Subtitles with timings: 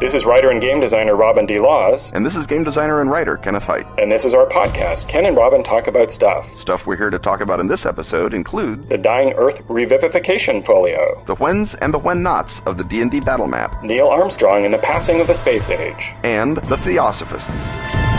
[0.00, 1.58] This is writer and game designer Robin D.
[1.60, 2.10] Laws.
[2.14, 3.86] And this is game designer and writer Kenneth Hite.
[3.98, 6.48] And this is our podcast, Ken and Robin Talk About Stuff.
[6.56, 11.22] Stuff we're here to talk about in this episode include the Dying Earth Revivification Folio,
[11.26, 14.78] the whens and the when nots of the D&D battle map, Neil Armstrong and the
[14.78, 18.09] passing of the space age, and the Theosophists.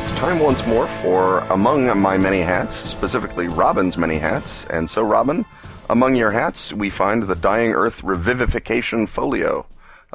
[0.00, 4.64] It's time once more for Among My Many Hats, specifically Robin's Many Hats.
[4.70, 5.44] And so, Robin,
[5.90, 9.66] among your hats, we find the Dying Earth Revivification Folio.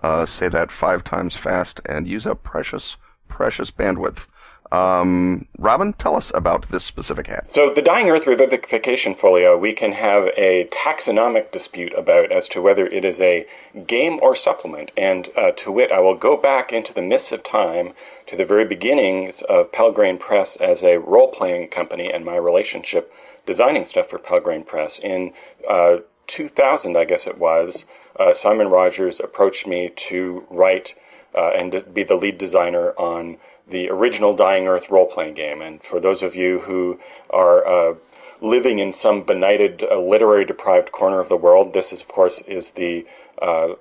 [0.01, 4.25] Uh, say that five times fast and use up precious, precious bandwidth.
[4.71, 7.45] Um, Robin, tell us about this specific hat.
[7.51, 12.61] So, the Dying Earth Revivification Folio, we can have a taxonomic dispute about as to
[12.61, 13.45] whether it is a
[13.85, 14.91] game or supplement.
[14.97, 17.93] And uh, to wit, I will go back into the mists of time
[18.27, 23.11] to the very beginnings of Pelgrane Press as a role playing company and my relationship
[23.45, 24.99] designing stuff for Pelgrane Press.
[24.99, 25.33] In
[25.69, 27.85] uh, 2000, I guess it was,
[28.19, 30.95] uh, Simon Rogers approached me to write
[31.37, 33.37] uh, and be the lead designer on
[33.67, 35.61] the original Dying Earth role playing game.
[35.61, 37.95] And for those of you who are uh,
[38.41, 42.41] living in some benighted, uh, literary deprived corner of the world, this, is, of course,
[42.47, 43.05] is the
[43.41, 43.73] uh,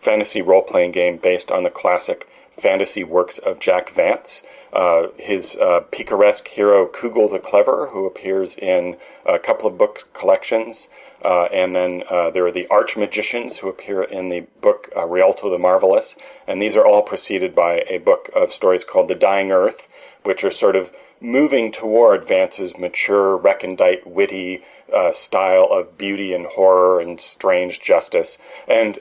[0.00, 2.28] fantasy role playing game based on the classic
[2.60, 4.42] fantasy works of Jack Vance.
[4.72, 10.08] Uh, his uh, picaresque hero Cugel the Clever, who appears in a couple of book
[10.12, 10.88] collections,
[11.24, 15.06] uh, and then uh, there are the arch magicians who appear in the book uh,
[15.06, 16.16] Rhialto the Marvelous,
[16.46, 19.86] and these are all preceded by a book of stories called The Dying Earth,
[20.24, 24.62] which are sort of moving toward Vance's mature, recondite, witty
[24.94, 28.36] uh, style of beauty and horror and strange justice.
[28.68, 28.98] And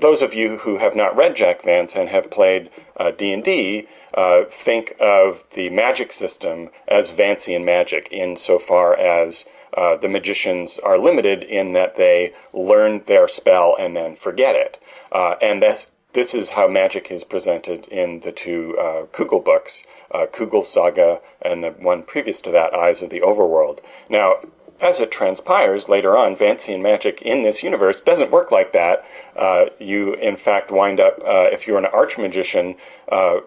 [0.00, 2.70] those of you who have not read Jack Vance and have played
[3.18, 9.44] D&D uh, think of the magic system as Vancian magic insofar as
[9.76, 14.80] uh, the magicians are limited in that they learn their spell and then forget it.
[15.10, 19.82] Uh, and that's, this is how magic is presented in the two uh, Cugel books,
[20.12, 23.80] uh, Cugel Saga and the one previous to that, Eyes of the Overworld.
[24.08, 24.34] Now,
[24.80, 29.04] as it transpires later on, Vancian magic in this universe doesn't work like that.
[29.36, 32.76] Uh, you, in fact, wind up, uh, if you're an archmagician,
[33.10, 33.40] uh,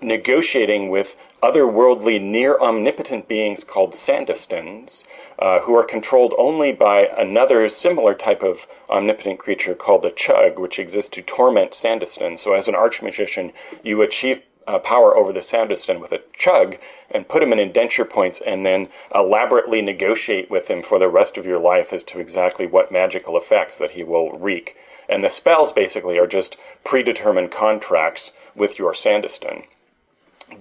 [0.00, 5.04] negotiating with otherworldly, near omnipotent beings called sandestins,
[5.38, 10.58] uh, who are controlled only by another similar type of omnipotent creature called the Chug,
[10.58, 12.38] which exists to torment sandestin.
[12.38, 13.52] So, as an archmagician,
[13.82, 16.76] you achieve uh, power over the sandestin with a chug
[17.10, 21.36] and put him in indenture points and then elaborately negotiate with him for the rest
[21.36, 24.76] of your life as to exactly what magical effects that he will wreak.
[25.08, 29.64] And the spells basically are just predetermined contracts with your sandestin.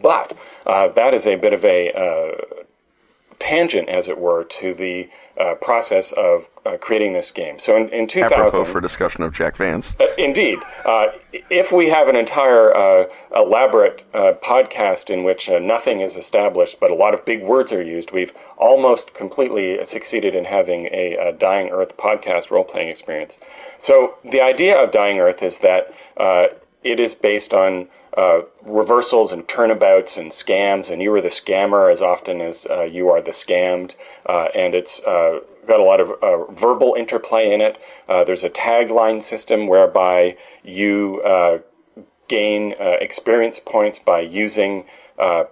[0.01, 0.35] But
[0.65, 2.63] uh, that is a bit of a uh,
[3.39, 7.57] tangent, as it were, to the uh, process of uh, creating this game.
[7.57, 11.07] So in, in 2000, apropos for discussion of Jack Vance, uh, indeed, uh,
[11.49, 17.13] if we have an entire elaborate podcast in which nothing is established but a lot
[17.13, 21.97] of big words are used, we've almost completely succeeded in having a, a Dying Earth
[21.97, 23.37] podcast role playing experience.
[23.79, 25.93] So the idea of Dying Earth is that
[26.83, 31.91] it is based on uh, reversals and turnabouts and scams, and you are the scammer
[31.91, 33.93] as often as uh, you are the scammed.
[34.27, 37.77] Uh, and it's uh, got a lot of uh, verbal interplay in it.
[38.07, 41.21] Uh, there's a tagline system whereby you
[42.27, 44.85] gain experience points by using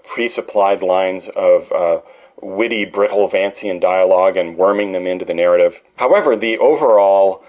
[0.03, 2.03] pre-supplied lines of
[2.41, 5.81] witty, brittle, Vancian dialogue and worming them into the narrative.
[5.97, 7.43] However, the overall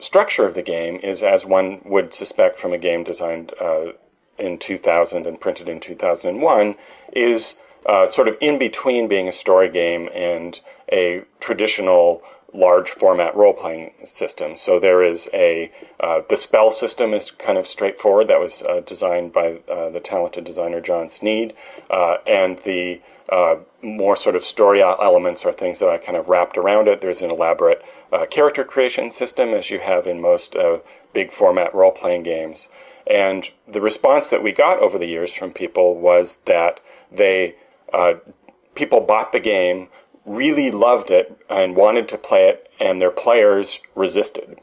[0.00, 3.92] structure of the game is as one would suspect from a game designed uh,
[4.38, 6.74] in 2000 and printed in 2001,
[7.12, 7.54] is
[7.86, 10.60] uh, sort of in between being a story game and
[10.92, 14.56] a traditional large format role playing system.
[14.56, 15.70] So there is a
[16.00, 18.28] uh, the spell system is kind of straightforward.
[18.28, 21.54] That was uh, designed by uh, the talented designer John Snead,
[21.90, 26.28] uh, and the uh, more sort of story elements are things that I kind of
[26.28, 27.00] wrapped around it.
[27.00, 27.82] There's an elaborate
[28.12, 30.78] uh, character creation system, as you have in most uh,
[31.12, 32.68] big format role playing games.
[33.06, 36.80] And the response that we got over the years from people was that
[37.10, 37.56] they
[37.92, 38.14] uh,
[38.74, 39.88] people bought the game,
[40.24, 44.58] really loved it, and wanted to play it, and their players resisted.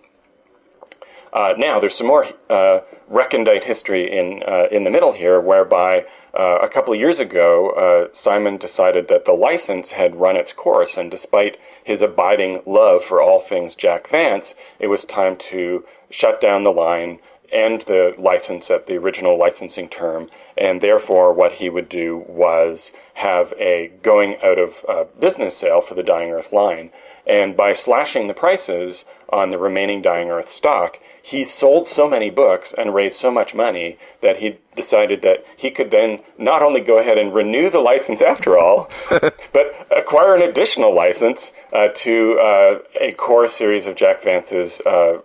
[1.38, 6.04] Uh, now, there's some more uh, recondite history in uh, in the middle here, whereby
[6.34, 10.52] uh, a couple of years ago, uh, Simon decided that the license had run its
[10.52, 15.86] course, and despite his abiding love for all things Jack Vance, it was time to
[16.10, 17.20] shut down the line,
[17.52, 22.92] end the license at the original licensing term, and therefore what he would do was
[23.14, 26.90] have a going out of uh, business sale for the Dying Earth line.
[27.28, 32.30] And by slashing the prices on the remaining Dying Earth stock, he sold so many
[32.30, 36.80] books and raised so much money that he decided that he could then not only
[36.80, 42.40] go ahead and renew the license after all, but acquire an additional license uh, to
[42.40, 45.18] uh, a core series of Jack Vance's uh,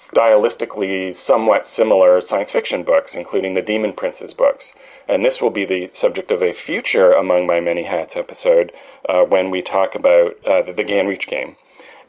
[0.00, 4.72] stylistically somewhat similar science fiction books, including the Demon Princes books.
[5.08, 8.72] And this will be the subject of a future Among My Many Hats episode
[9.08, 11.56] uh, when we talk about uh, the, the Gaean Reach game.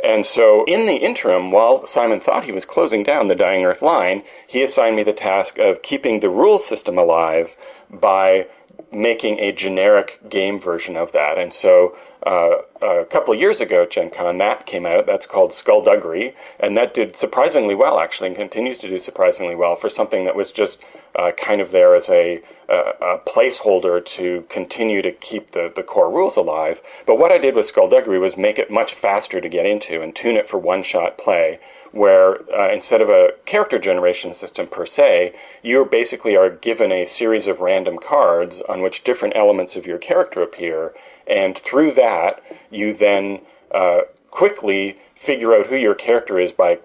[0.03, 3.81] And so, in the interim, while Simon thought he was closing down the Dying Earth
[3.81, 7.56] line, he assigned me the task of keeping the rules system alive
[7.89, 8.48] by
[8.92, 11.38] making a generic game version of that.
[11.38, 11.95] And so,
[12.25, 15.07] uh, a couple years ago Gen Con, that came out.
[15.07, 19.75] That's called Skulduggery, and that did surprisingly well, actually, and continues to do surprisingly well
[19.75, 20.80] for something that was just
[21.18, 25.84] uh, kind of there as a, a, a, placeholder to continue to keep the, the
[25.84, 26.81] core rules alive.
[27.06, 30.16] But what I did with Skulduggery was make it much faster to get into and
[30.16, 31.60] tune it for one shot play,
[31.92, 37.06] where uh, instead of a character generation system per se, you basically are given a
[37.06, 40.94] series of random cards on which different elements of your character appear,
[41.28, 43.42] and through that, you then
[43.74, 46.80] uh, quickly figure out who your character is by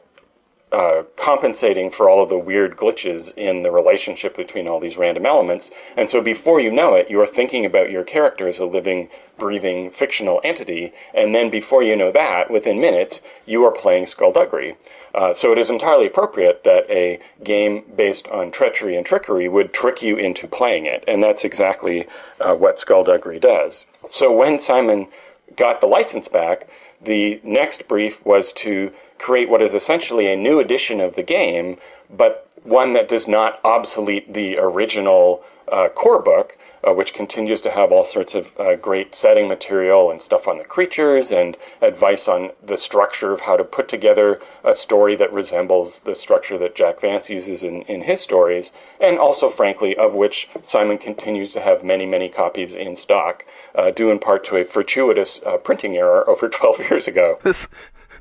[0.73, 5.25] uh, compensating for all of the weird glitches in the relationship between all these random
[5.25, 5.71] elements.
[5.97, 9.09] And so before you know it, you're thinking about your character as a living,
[9.39, 10.93] breathing, fictional entity.
[11.15, 14.77] And then before you know that, within minutes, you are playing Skulduggery.
[15.15, 19.73] Uh, so it is entirely appropriate that a game based on treachery and trickery would
[19.73, 21.05] trick you into playing it.
[21.07, 22.09] And that's exactly
[22.41, 23.85] uh, what Skulduggery does.
[24.09, 25.07] So when Simon
[25.57, 26.69] got the license back,
[27.01, 31.79] the next brief was to create what is essentially a new edition of the game,
[32.11, 37.71] but one that does not obsolete the original uh, core book, uh, which continues to
[37.71, 42.29] have all sorts of uh, great setting material and stuff on the creatures and advice
[42.29, 46.77] on the structure of how to put together a story that resembles the structure that
[46.77, 48.71] Jack Vance uses in, in his stories,
[49.01, 53.91] and also, frankly, of which Simon continues to have many, many copies in stock, uh,
[53.91, 57.39] due in part to a fortuitous uh, printing error over 12 years ago.
[57.43, 57.67] This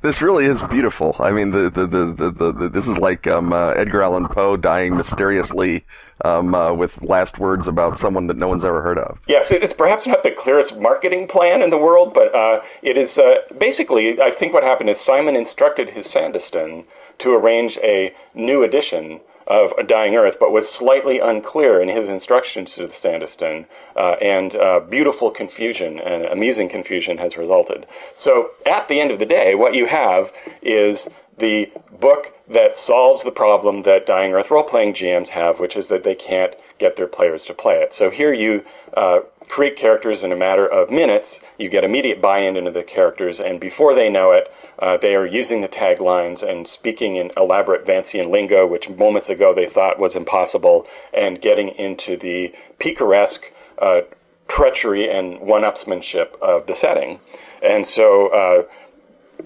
[0.02, 1.16] this really is beautiful.
[1.18, 4.56] I mean, the the the, the, the this is like um, uh, Edgar Allan Poe
[4.56, 5.84] dying mysteriously
[6.24, 9.18] um, uh, with last words about someone that no one's ever heard of.
[9.26, 13.18] Yes, it's perhaps not the clearest marketing plan in the world, but uh, it is
[13.18, 14.20] uh, basically.
[14.20, 16.84] I think what happened is Simon instructed his sandestin
[17.18, 22.08] to arrange a new edition of A Dying Earth, but was slightly unclear in his
[22.08, 23.66] instructions to the sandestin,
[23.96, 27.86] uh, and uh, beautiful confusion and amusing confusion has resulted.
[28.14, 30.32] So at the end of the day, what you have
[30.62, 31.08] is
[31.38, 31.70] the
[32.00, 36.04] book that solves the problem that Dying Earth role playing GMs have, which is that
[36.04, 37.92] they can't get their players to play it.
[37.92, 38.64] So here you
[38.96, 42.82] uh, create characters in a matter of minutes, you get immediate buy in into the
[42.82, 47.30] characters, and before they know it, uh, they are using the taglines and speaking in
[47.36, 53.44] elaborate Vancian lingo, which moments ago they thought was impossible, and getting into the picaresque
[53.80, 54.00] uh,
[54.48, 57.20] treachery and one-upsmanship of the setting.
[57.62, 58.62] And so, uh,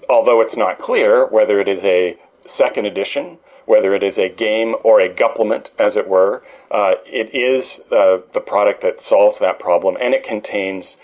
[0.09, 4.75] although it's not clear whether it is a second edition, whether it is a game
[4.83, 9.59] or a gupplement, as it were, uh, it is uh, the product that solves that
[9.59, 10.97] problem, and it contains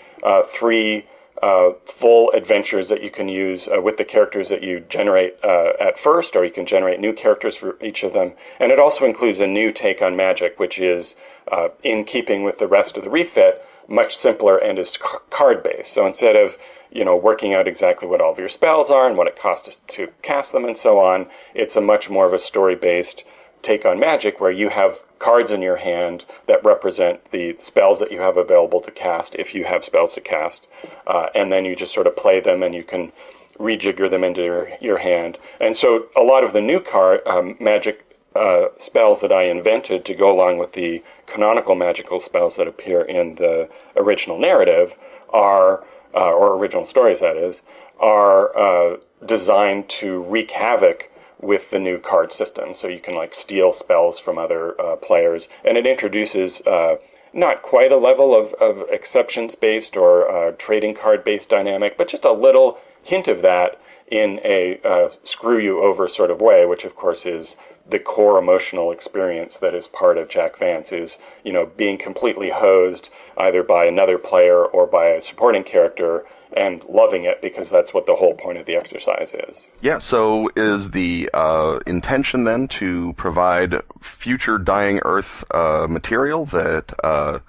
[0.52, 1.06] three
[1.42, 5.72] uh, full adventures that you can use uh, with the characters that you generate uh,
[5.80, 8.32] at first, or you can generate new characters for each of them.
[8.58, 11.14] And it also includes a new take on magic, which is
[11.50, 14.98] uh, in keeping with the rest of the refit, much simpler and is
[15.30, 15.94] card based.
[15.94, 16.56] So instead of
[16.90, 19.78] you know working out exactly what all of your spells are and what it costs
[19.88, 23.24] to cast them and so on, it's a much more of a story based
[23.62, 28.12] take on magic where you have cards in your hand that represent the spells that
[28.12, 30.66] you have available to cast if you have spells to cast.
[31.06, 33.12] Uh, and then you just sort of play them and you can
[33.58, 35.38] rejigger them into your, your hand.
[35.60, 38.04] And so a lot of the new card um, magic
[38.36, 43.02] uh, spells that I invented to go along with the canonical magical spells that appear
[43.02, 44.94] in the original narrative
[45.30, 45.84] are,
[46.14, 47.62] uh, or original stories that is,
[47.98, 48.96] are uh,
[49.26, 52.74] designed to wreak havoc with the new card system.
[52.74, 56.96] So you can like steal spells from other uh, players, and it introduces uh,
[57.32, 62.08] not quite a level of, of exceptions based or uh, trading card based dynamic, but
[62.08, 63.80] just a little hint of that
[64.10, 67.56] in a uh, screw you over sort of way, which of course is
[67.88, 72.50] the core emotional experience that is part of Jack Vance is, you know, being completely
[72.50, 76.24] hosed either by another player or by a supporting character
[76.56, 79.66] and loving it because that's what the whole point of the exercise is.
[79.80, 86.92] Yeah, so is the uh, intention then to provide future Dying Earth uh, material that
[87.04, 87.40] uh,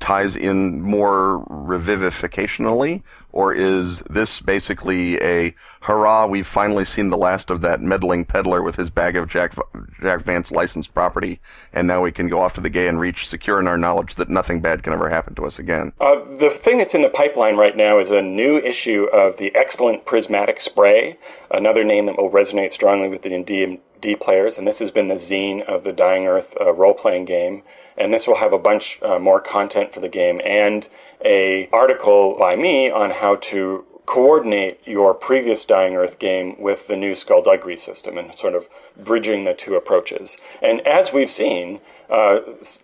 [0.00, 3.02] ties in more revivificationally,
[3.32, 8.62] or is this basically a hurrah, we've finally seen the last of that meddling peddler
[8.62, 9.54] with his bag of Jack,
[10.00, 11.40] Jack Vance licensed property,
[11.72, 14.28] and now we can go off to the Gaean Reach secure in our knowledge that
[14.28, 15.92] nothing bad can ever happen to us again?
[16.00, 19.54] Uh, the thing that's in the pipeline right now is a new issue of the
[19.54, 21.18] excellent Prismatic Spray,
[21.50, 25.14] another name that will resonate strongly with the D&D players, and this has been the
[25.14, 27.62] zine of the Dying Earth uh, role-playing game
[27.96, 30.88] and this will have a bunch uh, more content for the game and
[31.24, 36.96] a article by me on how to coordinate your previous Dying Earth game with the
[36.96, 40.36] new Skulduggery system and sort of bridging the two approaches.
[40.60, 42.40] And as we've seen, uh,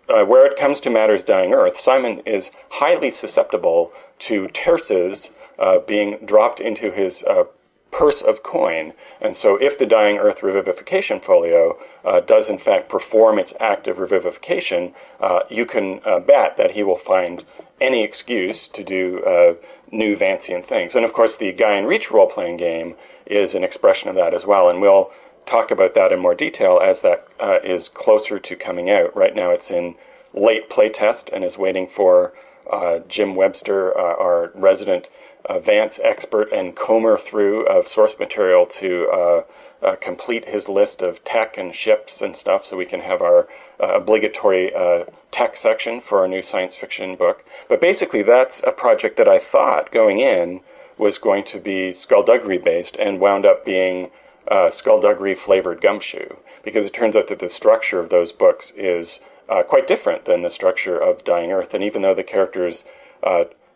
[0.07, 5.29] uh, where it comes to matters Dying Earth, Simon is highly susceptible to terces
[5.59, 7.43] uh, being dropped into his uh,
[7.91, 8.93] purse of coin.
[9.21, 13.87] And so, if the Dying Earth Revivification Folio uh, does in fact perform its act
[13.87, 17.43] of revivification, uh, you can uh, bet that he will find
[17.81, 19.53] any excuse to do uh,
[19.91, 20.95] new Vancian things.
[20.95, 22.95] And of course, the Gaean Reach role playing game
[23.25, 24.69] is an expression of that as well.
[24.69, 25.11] And we'll
[25.45, 29.15] talk about that in more detail as that uh, is closer to coming out.
[29.15, 29.95] Right now, it's in
[30.33, 32.33] late playtest and is waiting for
[32.71, 35.07] uh, Jim Webster, our resident
[35.47, 39.41] uh, Vance expert and comber through of source material to uh,
[39.85, 43.47] uh, complete his list of tech and ships and stuff so we can have our
[43.81, 47.45] uh, obligatory uh, tech section for our new science fiction book.
[47.67, 50.61] But basically, that's a project that I thought going in
[50.97, 54.09] was going to be Skulduggery based and wound up being
[54.49, 59.19] uh, Skulduggery flavored gumshoe because it turns out that the structure of those books is
[59.67, 61.73] quite different than the structure of Dying Earth.
[61.73, 62.83] And even though the characters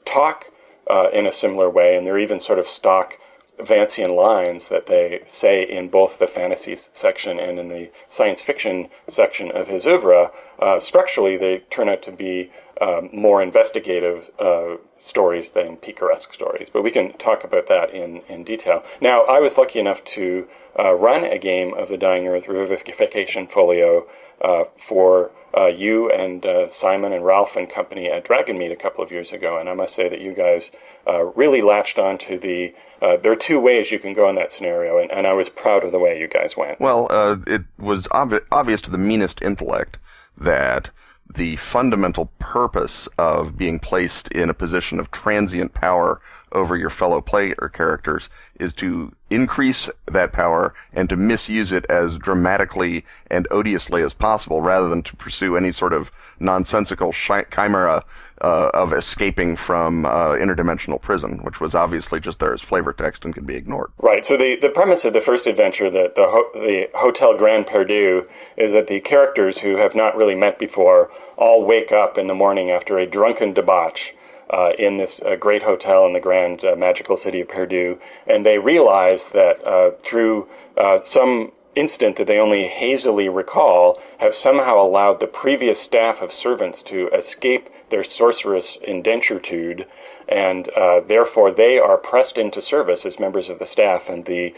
[0.06, 0.46] talk
[0.90, 3.14] uh, in a similar way, and they're even sort of stock
[3.60, 8.90] Vancian lines that they say in both the fantasy section and in the science fiction
[9.08, 10.32] section of his oeuvre.
[10.60, 16.70] Uh, structurally, they turn out to be um, more investigative uh, stories than picaresque stories.
[16.72, 18.84] But we can talk about that in, in detail.
[19.00, 23.52] Now, I was lucky enough to uh, run a game of the Dying Earth Revivification
[23.52, 24.08] Folio
[24.42, 29.04] uh, for uh, you and uh, Simon and Ralph and company at Dragonmeet a couple
[29.04, 30.72] of years ago, and I must say that you guys
[31.08, 32.74] uh, really latched on to the.
[33.02, 35.50] Uh, there are two ways you can go in that scenario, and, and I was
[35.50, 36.80] proud of the way you guys went.
[36.80, 39.98] Well, uh, it was obvi- obvious to the meanest intellect
[40.38, 40.90] that
[41.36, 46.22] the fundamental purpose of being placed in a position of transient power
[46.54, 48.30] over your fellow player characters
[48.60, 54.62] is to increase that power and to misuse it as dramatically and odiously as possible
[54.62, 58.06] rather than to pursue any sort of nonsensical chimera
[58.42, 63.26] uh, of escaping from uh, interdimensional prison, which was obviously just there as flavor text
[63.26, 63.92] and could be ignored.
[63.98, 64.26] Right.
[64.26, 68.28] So the, the premise of the first adventure, the, the, ho- the Hotel Grand Perdu,
[68.58, 72.36] is that the characters who have not really met before all wake up in the
[72.36, 74.14] morning after a drunken debauch
[74.54, 78.46] uh, in this uh, great hotel in the grand uh, magical city of Perdu, and
[78.46, 84.80] they realize that uh, through uh, some incident that they only hazily recall, have somehow
[84.80, 89.88] allowed the previous staff of servants to escape their sorcerous indenturitude,
[90.30, 94.54] and uh, therefore they are pressed into service as members of the staff, and the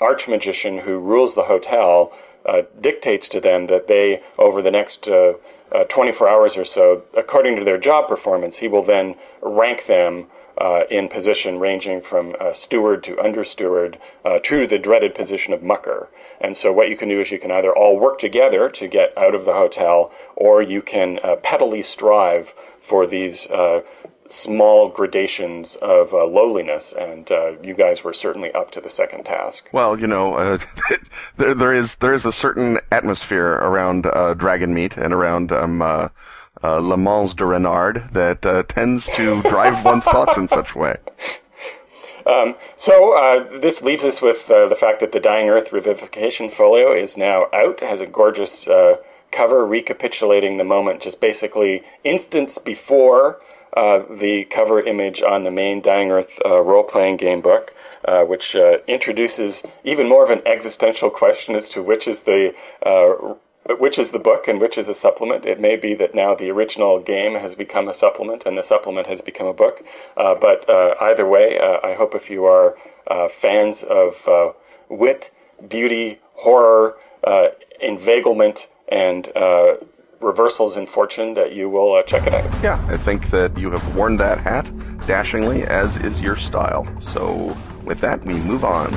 [0.00, 2.12] archmagician who rules the hotel
[2.80, 5.08] dictates to them that they, over the next
[5.74, 10.26] uh, 24 hours or so, according to their job performance, he will then rank them
[10.58, 15.52] uh, in position ranging from uh, steward to under steward uh, to the dreaded position
[15.52, 16.08] of mucker.
[16.40, 19.16] And so, what you can do is you can either all work together to get
[19.16, 22.52] out of the hotel, or you can uh, pettily strive
[22.82, 23.82] for these uh,
[24.32, 29.24] small gradations of uh, lowliness, and uh, you guys were certainly up to the second
[29.24, 29.68] task.
[29.72, 30.58] Well, you know, uh,
[31.36, 36.08] there there is there is a certain atmosphere around uh, Dragonmeet and around um, uh,
[36.64, 40.96] uh, Le Mans de Renard that tends to drive one's thoughts in such a way.
[42.24, 47.16] Um, so this leaves us with the fact that the Dying Earth Revivification Folio is
[47.16, 47.80] now out.
[47.80, 48.64] has a gorgeous
[49.32, 53.40] cover recapitulating the moment, just basically instance before
[53.76, 57.72] uh, the cover image on the main Dying Earth uh, role playing game book,
[58.04, 62.54] uh, which uh, introduces even more of an existential question as to which is the
[62.84, 63.34] uh,
[63.78, 65.46] which is the book and which is a supplement.
[65.46, 69.06] It may be that now the original game has become a supplement and the supplement
[69.06, 69.84] has become a book.
[70.16, 70.68] Uh, but
[71.00, 72.76] either way, I hope if you are
[73.40, 74.16] fans of
[74.88, 75.30] wit,
[75.68, 77.48] beauty, horror, uh,
[77.80, 79.76] inveiglement and uh,
[80.20, 82.44] reversals in fortune that you will uh, check it out.
[82.62, 84.70] Yeah, I think that you have worn that hat
[85.06, 86.86] dashingly, as is your style.
[87.12, 88.92] So, with that, we move on.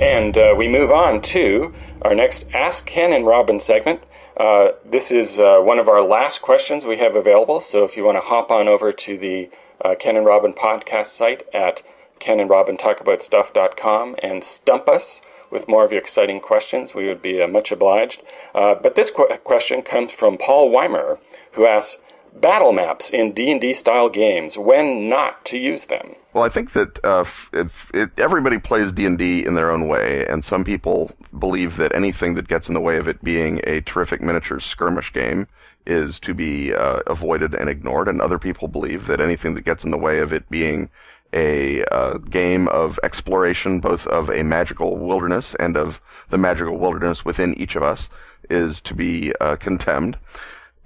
[0.00, 4.00] And uh, we move on to our next Ask Ken and Robin segment.
[4.36, 7.60] Uh, this is uh, one of our last questions we have available.
[7.60, 9.50] So if you want to hop on over to the
[9.84, 11.82] uh, Ken and Robin podcast site at
[12.20, 15.20] kenandrobintalkaboutstuff.com and stump us
[15.50, 18.22] with more of your exciting questions, we would be uh, much obliged.
[18.54, 21.18] Uh, but this qu- question comes from Paul Weimer,
[21.52, 21.96] who asks,
[22.34, 26.14] battle maps in D&D style games, when not to use them?
[26.32, 30.44] Well, I think that uh, if, if everybody plays D&D in their own way, and
[30.44, 34.20] some people believe that anything that gets in the way of it being a terrific
[34.20, 35.48] miniature skirmish game
[35.84, 39.82] is to be uh, avoided and ignored, and other people believe that anything that gets
[39.82, 40.88] in the way of it being
[41.32, 47.24] a uh, game of exploration, both of a magical wilderness and of the magical wilderness
[47.24, 48.08] within each of us,
[48.48, 50.16] is to be uh, contemned.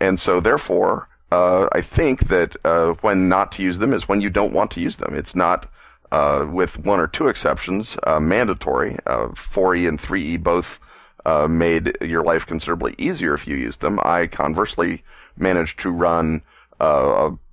[0.01, 4.21] And so, therefore, uh, I think that uh, when not to use them is when
[4.21, 5.17] you don't want to use them.
[5.17, 5.69] It's not,
[6.12, 8.99] uh, with one or two exceptions, uh, mandatory.
[9.05, 10.79] 4e uh, and 3e both
[11.26, 13.99] uh, made your life considerably easier if you used them.
[14.03, 15.03] I conversely
[15.37, 16.43] managed to run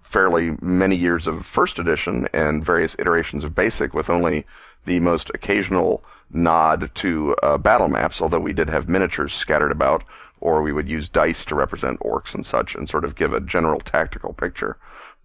[0.04, 4.46] fairly many years of first edition and various iterations of basic with only
[4.86, 10.04] the most occasional nod to battle maps, although we did have miniatures scattered about
[10.42, 13.40] or we would use dice to represent orcs and such and sort of give a
[13.40, 14.78] general tactical picture.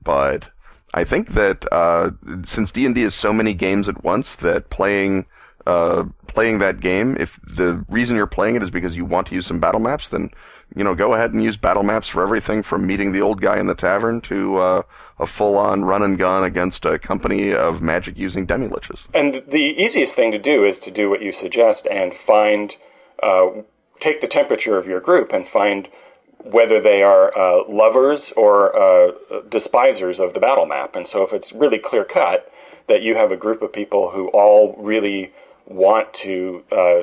[0.02, 0.50] But
[0.94, 2.10] I think that uh,
[2.44, 5.26] since D and D is so many games at once, that playing
[5.66, 9.34] uh, playing that game, if the reason you're playing it is because you want to
[9.34, 10.30] use some battle maps, then
[10.74, 13.58] you know go ahead and use battle maps for everything from meeting the old guy
[13.58, 14.82] in the tavern to uh,
[15.18, 19.00] a full-on run and gun against a company of magic-using demi-liches.
[19.12, 22.74] And the easiest thing to do is to do what you suggest and find
[23.22, 23.46] uh,
[24.00, 25.88] take the temperature of your group and find
[26.42, 29.12] whether they are uh, lovers or uh,
[29.48, 30.94] despisers of the battle map.
[30.94, 32.50] And so, if it's really clear cut
[32.88, 35.32] that you have a group of people who all really
[35.66, 37.02] want to uh,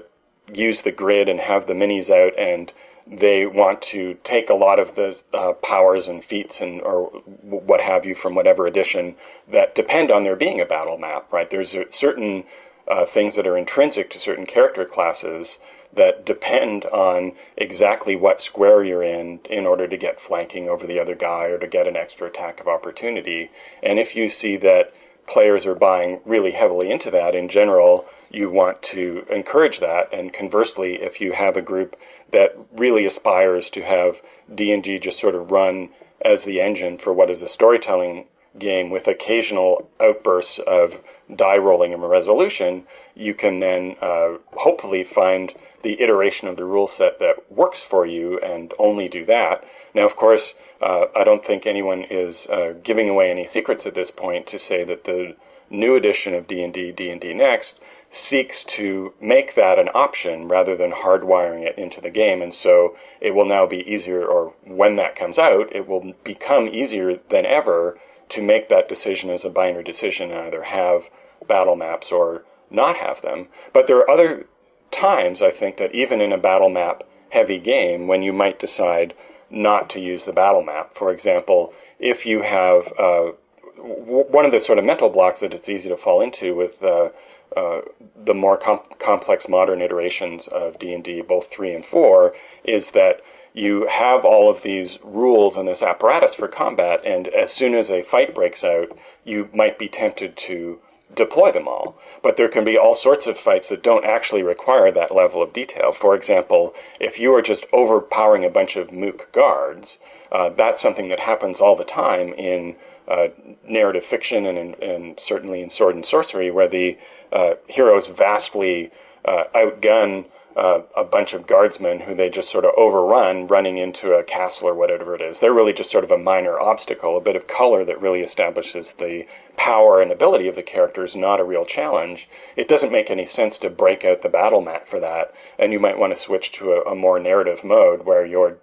[0.53, 2.71] use the grid and have the minis out, and
[3.05, 7.07] they want to take a lot of the uh, powers and feats and or
[7.41, 9.15] what have you from whatever edition
[9.51, 11.31] that depend on there being a battle map.
[11.31, 11.49] Right?
[11.49, 12.45] There's certain
[12.89, 15.57] uh, things that are intrinsic to certain character classes
[15.95, 20.99] that depend on exactly what square you're in in order to get flanking over the
[20.99, 23.51] other guy or to get an extra attack of opportunity.
[23.81, 24.93] And if you see that
[25.27, 30.11] players are buying really heavily into that in general, you want to encourage that.
[30.13, 31.95] And conversely, if you have a group
[32.31, 34.21] that really aspires to have
[34.53, 35.89] D&D just sort of run
[36.23, 38.25] as the engine for what is a storytelling
[38.57, 40.99] game with occasional outbursts of
[41.35, 42.83] die rolling and resolution,
[43.15, 48.05] you can then uh, hopefully find the iteration of the rule set that works for
[48.05, 49.63] you and only do that.
[49.93, 53.93] Now, of course, uh, I don't think anyone is uh, giving away any secrets at
[53.93, 55.35] this point to say that the
[55.69, 57.79] new edition of D&D, D&D Next,
[58.11, 62.41] seeks to make that an option rather than hardwiring it into the game.
[62.41, 66.67] And so it will now be easier, or when that comes out, it will become
[66.67, 67.97] easier than ever
[68.33, 71.03] to make that decision as a binary decision and either have
[71.47, 73.47] battle maps or not have them.
[73.73, 74.45] But there are other
[74.91, 79.13] times, I think, that even in a battle map heavy game, when you might decide
[79.49, 80.97] not to use the battle map.
[80.97, 83.31] For example, if you have uh,
[83.77, 86.81] w- one of the sort of mental blocks that it's easy to fall into with
[86.81, 87.09] uh,
[87.55, 87.81] uh,
[88.25, 93.21] the more com- complex modern iterations of D&D, both 3 and 4, is that
[93.53, 97.89] you have all of these rules and this apparatus for combat, and as soon as
[97.89, 100.79] a fight breaks out, you might be tempted to
[101.15, 101.95] deploy them all.
[102.23, 105.53] But there can be all sorts of fights that don't actually require that level of
[105.53, 105.93] detail.
[105.93, 109.97] For example, if you are just overpowering a bunch of mook guards,
[110.31, 112.75] uh, that's something that happens all the time in
[113.07, 113.27] uh,
[113.67, 116.97] narrative fiction and, in, and, certainly in sword and sorcery, where the
[117.31, 118.91] uh, heroes vastly
[119.25, 124.13] uh, outgun uh, a bunch of guardsmen who they just sort of overrun running into
[124.13, 125.39] a castle or whatever it is.
[125.39, 128.93] They're really just sort of a minor obstacle, a bit of color that really establishes
[128.99, 129.25] the
[129.57, 132.27] power and ability of the characters, not a real challenge.
[132.55, 135.79] It doesn't make any sense to break out the battle mat for that, and you
[135.79, 138.57] might want to switch to a, a more narrative mode where you're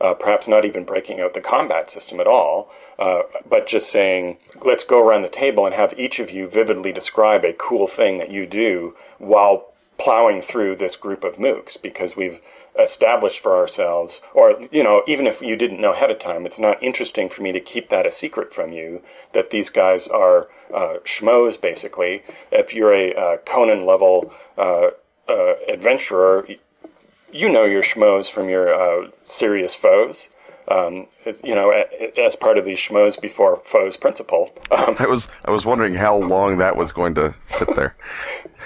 [0.00, 4.36] uh, perhaps not even breaking out the combat system at all, uh, but just saying,
[4.64, 8.18] let's go around the table and have each of you vividly describe a cool thing
[8.18, 9.71] that you do while
[10.02, 12.40] plowing through this group of mooks because we've
[12.80, 16.58] established for ourselves, or, you know, even if you didn't know ahead of time, it's
[16.58, 20.48] not interesting for me to keep that a secret from you that these guys are
[20.74, 22.22] uh, schmoes, basically.
[22.50, 24.90] If you're a uh, Conan level uh,
[25.28, 26.48] uh adventurer,
[27.30, 30.28] you know your schmoes from your uh, serious foes
[30.68, 31.06] um,
[31.42, 31.72] you know,
[32.18, 34.50] as part of the schmoes before foes principle.
[34.70, 37.94] Um, I was I was wondering how long that was going to sit there.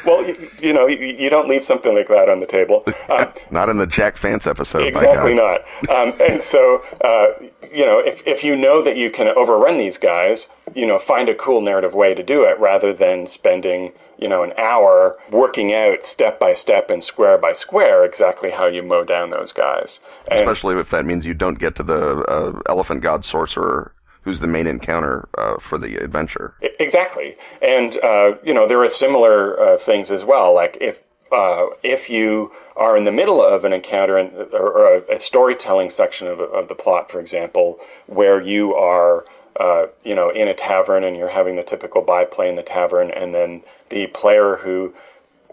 [0.06, 2.84] well, you, you know, you, you, don't leave something like that on the table.
[3.08, 4.86] Um, not in the Jack Vance episode.
[4.86, 5.62] Exactly not.
[5.90, 7.26] Um, and so, uh,
[7.72, 11.28] you know, if if you know that you can overrun these guys, you know, find
[11.28, 15.74] a cool narrative way to do it rather than spending you know, an hour working
[15.74, 20.00] out step by step and square by square exactly how you mow down those guys.
[20.30, 23.92] And Especially if that means you don't get to the uh, elephant god sorcerer
[24.26, 26.54] who's the main encounter uh, for the adventure.
[26.80, 27.36] Exactly.
[27.62, 30.52] And, uh, you know, there are similar uh, things as well.
[30.52, 30.98] Like if,
[31.30, 35.20] uh, if you are in the middle of an encounter in, or, or a, a,
[35.20, 39.24] storytelling section of, of the plot, for example, where you are
[39.60, 43.10] uh, you know, in a tavern and you're having the typical byplay in the tavern,
[43.10, 44.94] and then the player who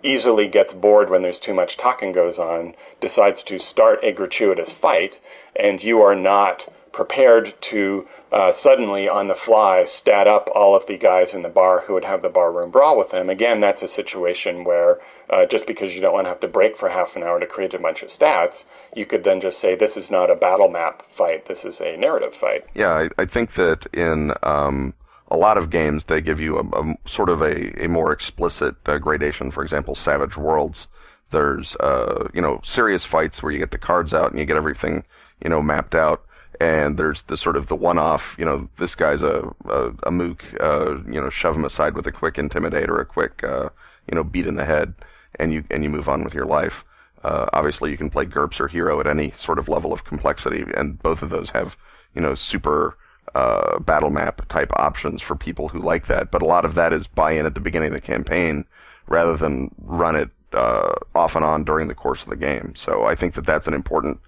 [0.03, 4.73] easily gets bored when there's too much talking goes on decides to start a gratuitous
[4.73, 5.19] fight,
[5.55, 10.85] and you are not prepared to uh, suddenly on the fly stat up all of
[10.85, 13.29] the guys in the bar who would have the barroom brawl with them.
[13.29, 16.77] Again, that's a situation where uh, just because you don't want to have to break
[16.77, 18.63] for half an hour to create a bunch of stats,
[18.95, 21.47] you could then just say this is not a battle map fight.
[21.47, 22.65] This is a narrative fight.
[22.75, 24.93] Yeah, I, I think that in um,
[25.33, 28.75] a lot of games they give you a, a sort of a, a more explicit
[28.85, 29.51] uh, gradation.
[29.51, 30.87] For example, Savage Worlds.
[31.31, 34.55] There's uh, you know serious fights where you get the cards out and you get
[34.55, 35.03] everything
[35.43, 36.23] you know mapped out
[36.61, 40.43] and there's the sort of the one-off, you know, this guy's a a, a mook,
[40.59, 43.69] uh, you know, shove him aside with a quick intimidate or a quick, uh,
[44.07, 44.93] you know, beat in the head,
[45.39, 46.85] and you and you move on with your life.
[47.23, 50.63] Uh, obviously, you can play GURPS or Hero at any sort of level of complexity,
[50.75, 51.75] and both of those have,
[52.13, 52.97] you know, super
[53.35, 56.31] uh, battle map type options for people who like that.
[56.31, 58.65] But a lot of that is buy-in at the beginning of the campaign
[59.07, 62.73] rather than run it uh, off and on during the course of the game.
[62.75, 64.19] So I think that that's an important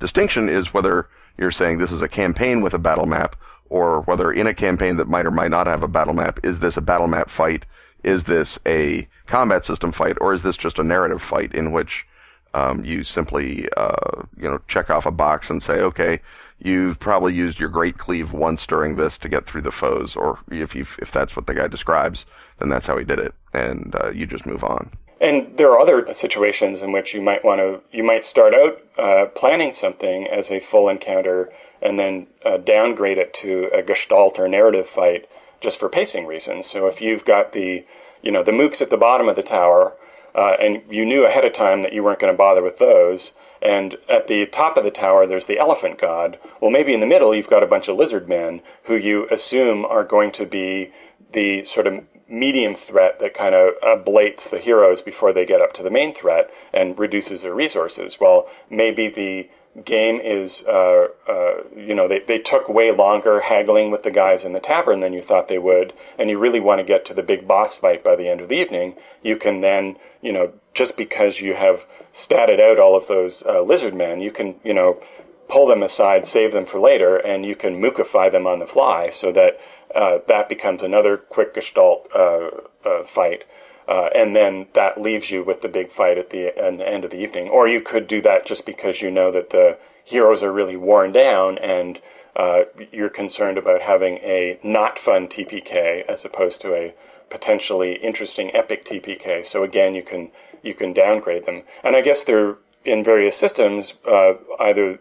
[0.00, 0.48] distinction.
[0.48, 3.36] Is whether you're saying this is a campaign with a battle map,
[3.68, 6.60] or whether in a campaign that might or might not have a battle map, is
[6.60, 7.66] this a battle map fight?
[8.02, 12.06] Is this a combat system fight, or is this just a narrative fight in which
[12.54, 16.20] um, you simply uh, you know check off a box and say, okay,
[16.58, 20.40] you've probably used your great cleave once during this to get through the foes, or
[20.50, 22.26] if you if that's what the guy describes,
[22.58, 24.90] then that's how he did it, and uh, you just move on.
[25.20, 28.82] And there are other situations in which you might want to, you might start out
[28.98, 34.38] uh, planning something as a full encounter and then uh, downgrade it to a gestalt
[34.38, 35.26] or narrative fight
[35.62, 36.68] just for pacing reasons.
[36.68, 37.86] So if you've got the,
[38.22, 39.94] you know, the mooks at the bottom of the tower,
[40.34, 43.32] uh, and you knew ahead of time that you weren't going to bother with those,
[43.64, 46.38] and at the top of the tower there's the elephant god.
[46.60, 49.84] Well, maybe in the middle you've got a bunch of lizard men who you assume
[49.84, 50.92] are going to be
[51.32, 55.72] the sort of medium threat that kind of ablates the heroes before they get up
[55.74, 58.18] to the main threat and reduces their resources.
[58.20, 59.48] Well, maybe the
[59.84, 64.44] game is, uh, uh, you know, they, they took way longer haggling with the guys
[64.44, 67.14] in the tavern than you thought they would, and you really want to get to
[67.14, 70.52] the big boss fight by the end of the evening, you can then, you know,
[70.74, 71.80] just because you have
[72.12, 75.00] statted out all of those uh, lizard men, you can, you know,
[75.48, 79.10] pull them aside, save them for later, and you can mookify them on the fly
[79.10, 79.58] so that
[79.94, 82.48] uh, that becomes another quick gestalt uh,
[82.84, 83.44] uh, fight.
[83.88, 87.10] Uh, and then that leaves you with the big fight at the, the end of
[87.10, 87.48] the evening.
[87.48, 91.12] Or you could do that just because you know that the heroes are really worn
[91.12, 92.00] down and
[92.36, 96.94] uh, you're concerned about having a not fun TPK as opposed to a
[97.30, 99.46] potentially interesting epic TPK.
[99.46, 100.30] So again, you can
[100.62, 101.62] you can downgrade them.
[101.82, 104.98] And I guess they're in various systems, uh, either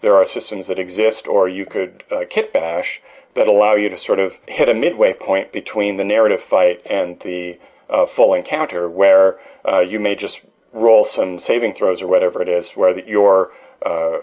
[0.00, 3.00] there are systems that exist or you could kit bash
[3.34, 7.20] that allow you to sort of hit a midway point between the narrative fight and
[7.20, 7.58] the
[7.90, 10.40] uh, full encounter, where uh, you may just
[10.72, 13.50] roll some saving throws or whatever it is, where the, your
[13.84, 14.18] uh,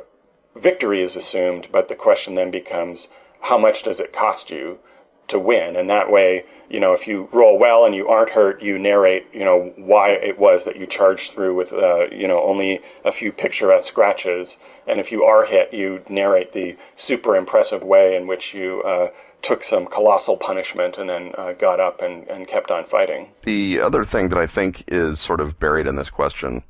[0.55, 3.07] victory is assumed, but the question then becomes
[3.41, 4.79] how much does it cost you
[5.27, 5.75] to win?
[5.75, 9.27] And that way, you know, if you roll well and you aren't hurt, you narrate,
[9.33, 13.11] you know, why it was that you charged through with, uh, you know, only a
[13.11, 14.57] few picturesque scratches
[14.87, 19.09] and if you are hit, you narrate the super impressive way in which you uh,
[19.41, 23.29] took some colossal punishment and then uh, got up and, and kept on fighting.
[23.43, 26.63] The other thing that I think is sort of buried in this question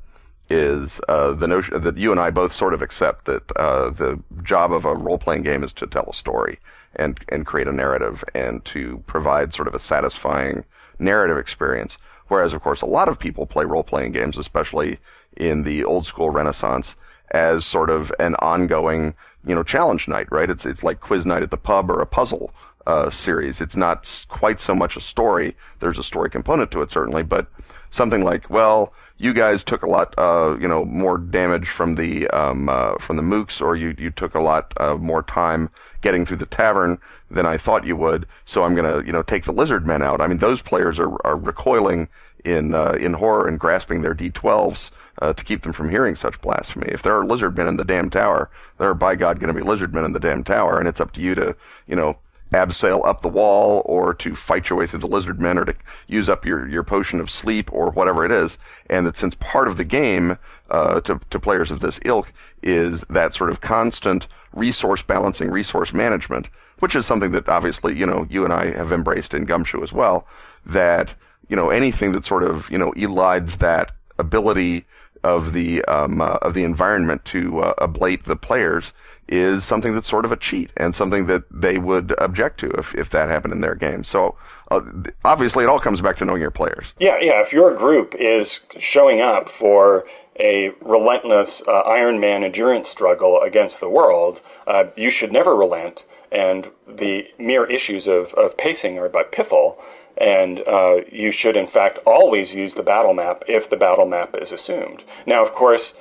[0.49, 4.21] is uh, the notion that you and I both sort of accept that uh, the
[4.43, 6.60] job of a role playing game is to tell a story
[6.95, 10.65] and and create a narrative and to provide sort of a satisfying
[10.99, 11.97] narrative experience.
[12.27, 14.99] Whereas, of course, a lot of people play role playing games, especially
[15.36, 16.95] in the old school Renaissance,
[17.31, 19.13] as sort of an ongoing,
[19.45, 20.49] you know, challenge night, right?
[20.49, 22.51] It's, it's like quiz night at the pub or a puzzle,
[22.88, 23.62] uh, series.
[23.62, 25.55] It's not quite so much a story.
[25.79, 27.47] There's a story component to it, certainly, but
[27.91, 32.28] something like, well, you guys took a lot, uh, you know, more damage from the
[32.30, 35.69] um, uh, from the mooks, or you you took a lot uh, more time
[36.01, 36.97] getting through the tavern
[37.32, 38.28] than I thought you would.
[38.45, 40.19] So I'm gonna, you know, take the lizard men out.
[40.19, 42.10] I mean, those players are are recoiling
[42.43, 46.41] in uh, in horror and grasping their d12s uh, to keep them from hearing such
[46.41, 46.88] blasphemy.
[46.89, 49.60] If there are lizard men in the damn tower, there are by God going to
[49.60, 51.56] be lizard men in the damn tower, and it's up to you to,
[51.88, 52.17] you know,
[52.55, 55.75] abseil up the wall or to fight your way through the lizard men or to
[56.07, 58.57] use up your, your potion of sleep or whatever it is.
[58.89, 60.37] And that since part of the game,
[60.69, 65.93] uh, to, to players of this ilk is that sort of constant resource balancing, resource
[65.93, 66.47] management,
[66.79, 69.93] which is something that obviously, you know, you and I have embraced in Gumshoe as
[69.93, 70.27] well,
[70.65, 71.13] that,
[71.49, 74.85] you know, anything that sort of, you know, elides that ability
[75.23, 78.93] of the, um, uh, of the environment to, uh, ablate the players
[79.27, 82.93] is something that's sort of a cheat and something that they would object to if,
[82.95, 84.03] if that happened in their game.
[84.03, 84.38] So
[84.69, 84.81] uh,
[85.23, 86.93] obviously, it all comes back to knowing your players.
[86.99, 87.41] Yeah, yeah.
[87.41, 90.05] If your group is showing up for
[90.39, 96.03] a relentless uh, Iron Man endurance struggle against the world, uh, you should never relent.
[96.31, 99.77] And the mere issues of, of pacing are but piffle.
[100.17, 104.35] And uh, you should, in fact, always use the battle map if the battle map
[104.41, 105.03] is assumed.
[105.25, 105.93] Now, of course,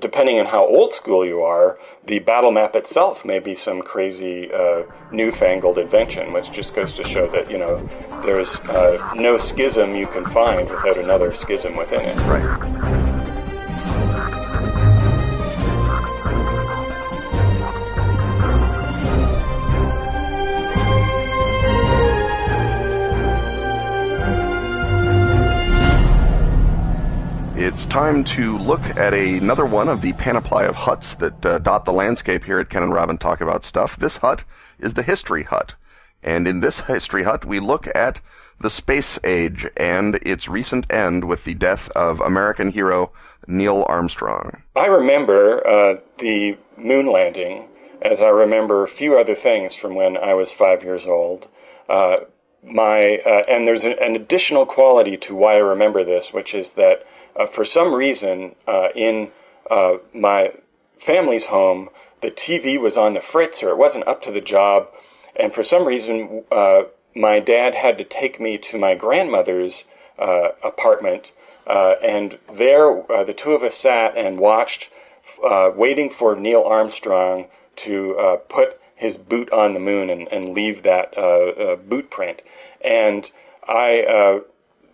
[0.00, 4.50] depending on how old school you are, the battle map itself may be some crazy
[4.52, 7.88] uh, newfangled invention, which just goes to show that you know
[8.24, 12.16] there's uh, no schism you can find without another schism within it.
[12.26, 13.17] Right.
[27.60, 31.86] It's time to look at another one of the panoply of huts that uh, dot
[31.86, 33.98] the landscape here at Ken and Robin Talk About Stuff.
[33.98, 34.44] This hut
[34.78, 35.74] is the History Hut.
[36.22, 38.20] And in this History Hut, we look at
[38.60, 43.10] the space age and its recent end with the death of American hero
[43.48, 44.62] Neil Armstrong.
[44.76, 47.66] I remember uh, the moon landing
[48.00, 51.48] as I remember a few other things from when I was five years old.
[51.88, 52.18] Uh,
[52.62, 56.74] my uh, and there's an, an additional quality to why I remember this, which is
[56.74, 57.04] that
[57.38, 59.30] uh, for some reason, uh, in
[59.70, 60.52] uh, my
[60.98, 61.88] family's home,
[62.20, 64.88] the TV was on the fritz or it wasn't up to the job.
[65.38, 66.82] And for some reason, uh,
[67.14, 69.84] my dad had to take me to my grandmother's
[70.18, 71.32] uh, apartment.
[71.66, 74.88] Uh, and there, the two of us sat and watched,
[75.76, 77.46] waiting for Neil Armstrong
[77.76, 81.14] to put his boot on the moon and, and leave that
[81.88, 82.42] boot print.
[82.80, 83.30] And
[83.68, 84.40] I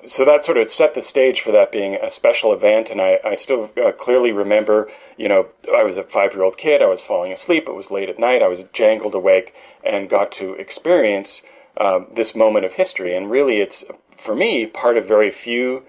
[0.06, 2.88] so that sort of set the stage for that being a special event.
[2.90, 6.56] And I, I still uh, clearly remember, you know, I was a five year old
[6.56, 6.82] kid.
[6.82, 7.64] I was falling asleep.
[7.68, 8.42] It was late at night.
[8.42, 11.42] I was jangled awake and got to experience
[11.76, 13.16] uh, this moment of history.
[13.16, 13.84] And really, it's
[14.16, 15.84] for me part of very few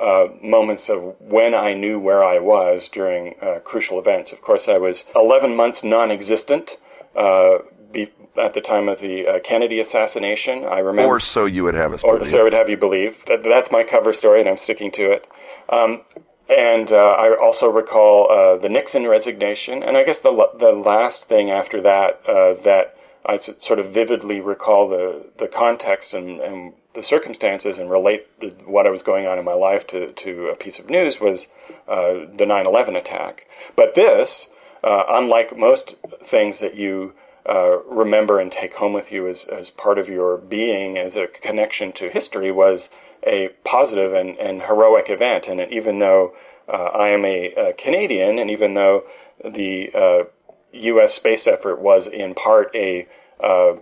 [0.00, 4.32] uh, moments of when I knew where I was during uh, crucial events.
[4.32, 6.76] Of course, I was 11 months non existent.
[7.16, 7.58] Uh,
[7.92, 10.64] be, at the time of the uh, Kennedy assassination.
[10.64, 13.16] I remember, or so you would have us, or so I would have you believe.
[13.26, 15.26] That, that's my cover story, and I'm sticking to it.
[15.68, 16.02] Um,
[16.48, 21.28] and uh, I also recall uh, the Nixon resignation, and I guess the the last
[21.28, 26.74] thing after that uh, that I sort of vividly recall the the context and, and
[26.94, 30.48] the circumstances and relate the, what I was going on in my life to to
[30.48, 31.48] a piece of news was
[31.88, 33.46] uh, the 9/11 attack.
[33.74, 34.46] But this,
[34.84, 37.14] uh, unlike most things that you
[37.48, 41.26] uh, remember and take home with you as, as part of your being as a
[41.26, 42.88] connection to history was
[43.24, 45.46] a positive and, and heroic event.
[45.46, 46.34] And even though
[46.68, 49.04] uh, I am a, a, Canadian, and even though
[49.44, 50.26] the
[50.72, 51.12] U.S.
[51.12, 53.06] Uh, space effort was in part a
[53.42, 53.74] uh,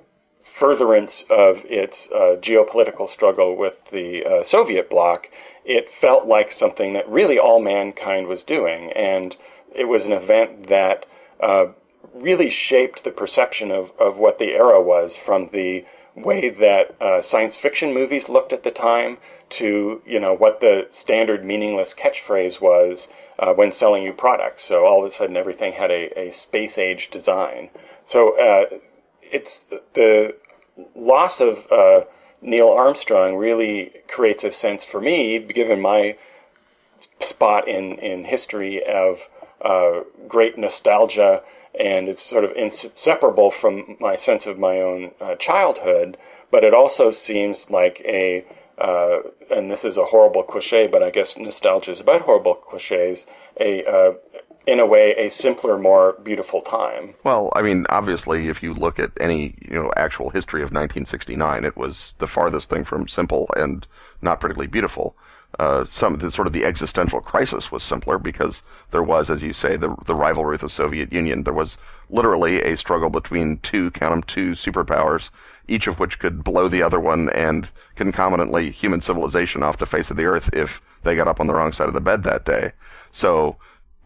[0.43, 5.29] furtherance of its uh, geopolitical struggle with the Soviet bloc,
[5.65, 8.93] it felt like something that really all mankind was doing.
[8.93, 9.35] And
[9.75, 11.07] it was an event that
[12.15, 17.21] really shaped the perception of, of what the era was from the way that uh,
[17.21, 19.19] science fiction movies looked at the time
[19.51, 24.65] to you know what the standard meaningless catchphrase was uh, when selling you products.
[24.65, 27.71] So all of a sudden everything had a, a space age design.
[28.07, 28.79] So uh,
[29.23, 30.37] it's the
[30.95, 32.05] loss of uh,
[32.41, 36.17] Neil Armstrong really creates a sense for me, given my
[37.21, 39.19] spot in in history of
[39.61, 41.43] uh, great nostalgia
[41.79, 46.17] and it's sort of inseparable from my sense of my own uh, childhood.
[46.51, 48.45] But it also seems like a
[48.79, 53.27] uh, and this is a horrible cliche, but I guess nostalgia is about horrible cliches.
[53.61, 54.13] A uh,
[54.67, 57.15] in a way, a simpler, more beautiful time.
[57.23, 61.65] Well, I mean, obviously, if you look at any you know actual history of 1969,
[61.65, 63.87] it was the farthest thing from simple and
[64.23, 65.17] not particularly beautiful.
[65.59, 69.53] Uh, some the, sort of the existential crisis was simpler because there was, as you
[69.53, 71.45] say, the the rivalry with the Soviet Union.
[71.45, 71.77] There was
[72.11, 75.31] literally a struggle between two, count them, two superpowers,
[75.69, 80.11] each of which could blow the other one and concomitantly human civilization off the face
[80.11, 82.45] of the earth if they got up on the wrong side of the bed that
[82.45, 82.73] day.
[83.13, 83.57] So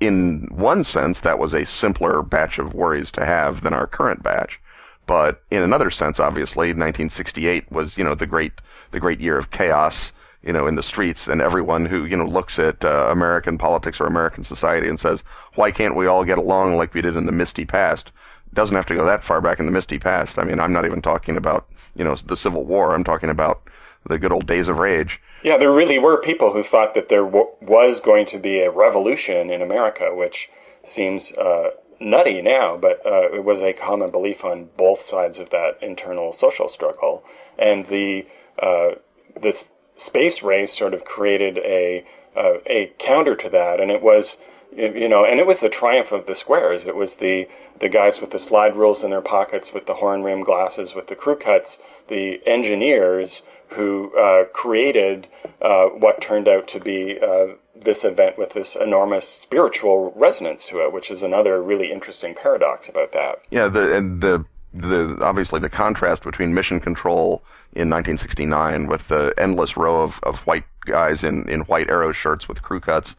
[0.00, 4.22] in one sense, that was a simpler batch of worries to have than our current
[4.22, 4.61] batch.
[5.06, 8.52] But in another sense, obviously, 1968 was, you know, the great,
[8.90, 12.27] the great year of chaos, you know, in the streets and everyone who, you know,
[12.27, 15.22] looks at uh, American politics or American society and says,
[15.55, 18.12] why can't we all get along like we did in the misty past?
[18.55, 20.38] Doesn't have to go that far back in the misty past.
[20.38, 22.94] I mean, I'm not even talking about, you know, the Civil War.
[22.94, 23.62] I'm talking about
[24.07, 25.20] the good old days of rage.
[25.42, 28.70] Yeah, there really were people who thought that there w- was going to be a
[28.70, 30.48] revolution in America, which
[30.85, 31.70] seems uh,
[32.01, 36.33] nutty now, but uh, it was a common belief on both sides of that internal
[36.33, 37.24] social struggle.
[37.59, 38.27] And the
[38.61, 38.92] uh,
[39.40, 39.62] the
[39.98, 42.04] space race sort of created a
[42.37, 44.37] uh, a counter to that, and it was
[44.76, 46.84] you know, and it was the triumph of the squares.
[46.84, 47.48] It was the
[47.80, 51.06] the guys with the slide rules in their pockets, with the horn rim glasses, with
[51.06, 55.28] the crew cuts, the engineers who uh, created
[55.61, 60.78] uh, what turned out to be uh, this event with this enormous spiritual resonance to
[60.80, 63.42] it, which is another really interesting paradox about that.
[63.50, 69.35] Yeah, the and the the obviously the contrast between Mission Control in 1969 with the
[69.38, 73.14] endless row of, of white guys in, in white arrow shirts with crew cuts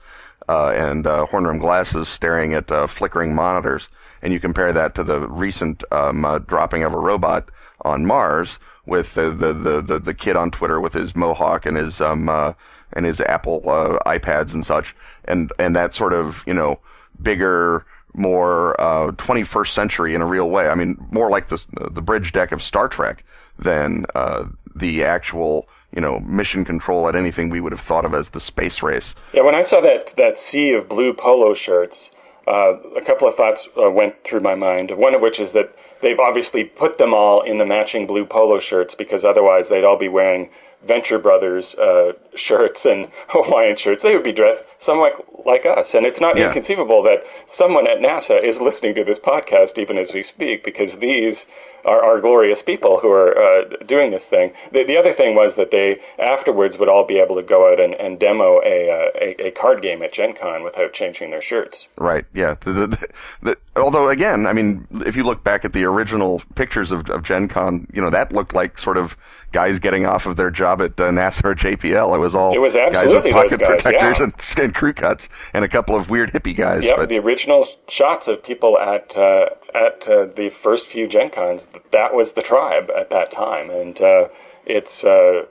[0.48, 3.88] uh, and uh, horn rim glasses staring at uh, flickering monitors,
[4.22, 7.50] and you compare that to the recent um, uh, dropping of a robot
[7.82, 11.78] on Mars, with the, the, the, the, the kid on Twitter with his mohawk and
[11.78, 12.54] his um uh,
[12.92, 16.80] and his Apple uh, iPads and such, and and that sort of you know
[17.22, 20.68] bigger, more uh, 21st century in a real way.
[20.68, 23.24] I mean, more like the the bridge deck of Star Trek
[23.58, 24.46] than uh,
[24.76, 28.40] the actual you know mission control at anything we would have thought of as the
[28.40, 29.16] space race.
[29.34, 32.10] Yeah, when I saw that that sea of blue polo shirts,
[32.48, 34.92] uh, a couple of thoughts uh, went through my mind.
[34.92, 38.60] One of which is that they've obviously put them all in the matching blue polo
[38.60, 40.50] shirts because otherwise they'd all be wearing
[40.86, 44.04] Venture Brothers uh, shirts and Hawaiian shirts.
[44.04, 45.94] They would be dressed somewhat like us.
[45.94, 46.48] And it's not yeah.
[46.48, 50.98] inconceivable that someone at NASA is listening to this podcast even as we speak because
[50.98, 51.46] these
[51.86, 54.54] are, our glorious people who are uh, doing this thing.
[54.72, 57.80] The, the other thing was that they afterwards would all be able to go out
[57.80, 61.42] and, and demo a, uh, a, a card game at Gen Con without changing their
[61.42, 61.88] shirts.
[61.98, 62.26] Right.
[62.34, 62.56] Yeah.
[62.60, 63.08] The, the,
[63.42, 67.24] the, although again, I mean, if you look back at the original pictures of, of
[67.24, 69.18] Gen Con, you know that looked like sort of
[69.52, 72.16] guys getting off of their job at uh, NASA or JPL.
[72.16, 74.24] It was all it was guys with pocket guys, protectors yeah.
[74.24, 76.86] and, and, crew cuts and a couple of weird hippie guys.
[76.86, 81.68] Yeah, the original shots of people at uh, at uh, the first few Gen Cons,
[81.92, 84.28] that was the tribe at that time, and uh,
[84.66, 85.46] its uh,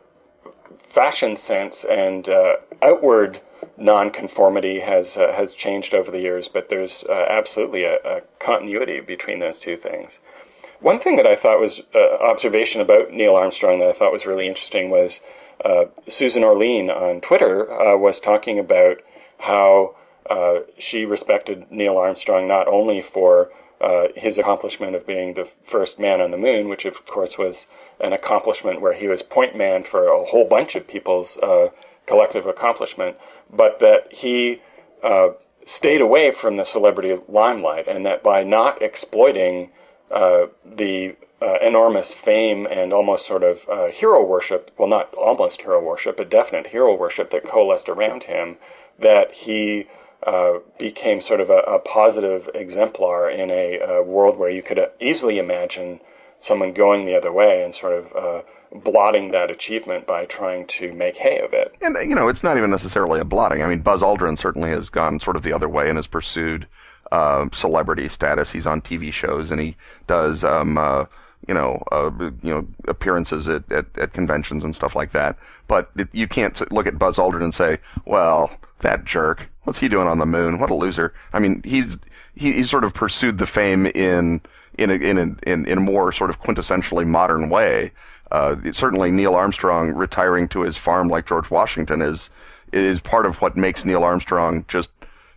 [0.89, 3.41] fashion sense and uh, outward
[3.79, 9.01] nonconformity has uh, has changed over the years, but there's uh, absolutely a, a, continuity
[9.01, 10.19] between those two things.
[10.81, 14.27] One thing that I thought was uh, observation about Neil Armstrong that I thought was
[14.27, 15.21] really interesting was
[15.65, 18.99] uh, Susan Orlean on Twitter uh, was talking about
[19.39, 19.97] how
[20.29, 23.51] uh, she respected Neil Armstrong not only for
[24.17, 27.67] his accomplishment of being the first man on the moon, which of course was
[28.01, 31.39] an accomplishment where he was point man for a whole bunch of people's
[32.09, 33.17] collective accomplishment,
[33.53, 34.61] but that he
[35.03, 35.31] uh,
[35.65, 39.71] stayed away from the celebrity limelight, and that by not exploiting
[40.11, 45.61] uh, the uh, enormous fame and almost sort of uh, hero worship, well, not almost
[45.61, 48.57] hero worship, but definite hero worship that coalesced around him,
[48.99, 49.87] that he
[50.27, 54.81] uh, became sort of a, a, positive exemplar in a, a, world where you could
[55.01, 56.01] easily imagine
[56.41, 58.43] someone going the other way and sort of uh,
[58.81, 61.75] blotting that achievement by trying to make hay of it.
[61.81, 63.63] And, you know, it's not even necessarily a blotting.
[63.63, 66.67] I mean, Buzz Aldrin certainly has gone sort of the other way and has pursued
[67.11, 68.53] uh, celebrity status.
[68.53, 69.77] He's on TV shows and he
[70.07, 71.07] does, um, uh,
[71.47, 75.39] you know, uh, you know, appearances at, at, at, conventions and stuff like that.
[75.67, 80.09] But you can't look at Buzz Aldrin and say, well, that jerk, what's he doing
[80.09, 80.59] on the moon?
[80.59, 81.13] What a loser.
[81.31, 81.99] I mean, he's,
[82.35, 84.41] he, sort of pursued the fame in,
[84.79, 87.93] in a, in a, in, in a more sort of quintessentially modern way.
[88.33, 92.31] Uh, certainly Neil Armstrong retiring to his farm like George Washington is
[92.73, 94.91] is part of what makes Neil Armstrong just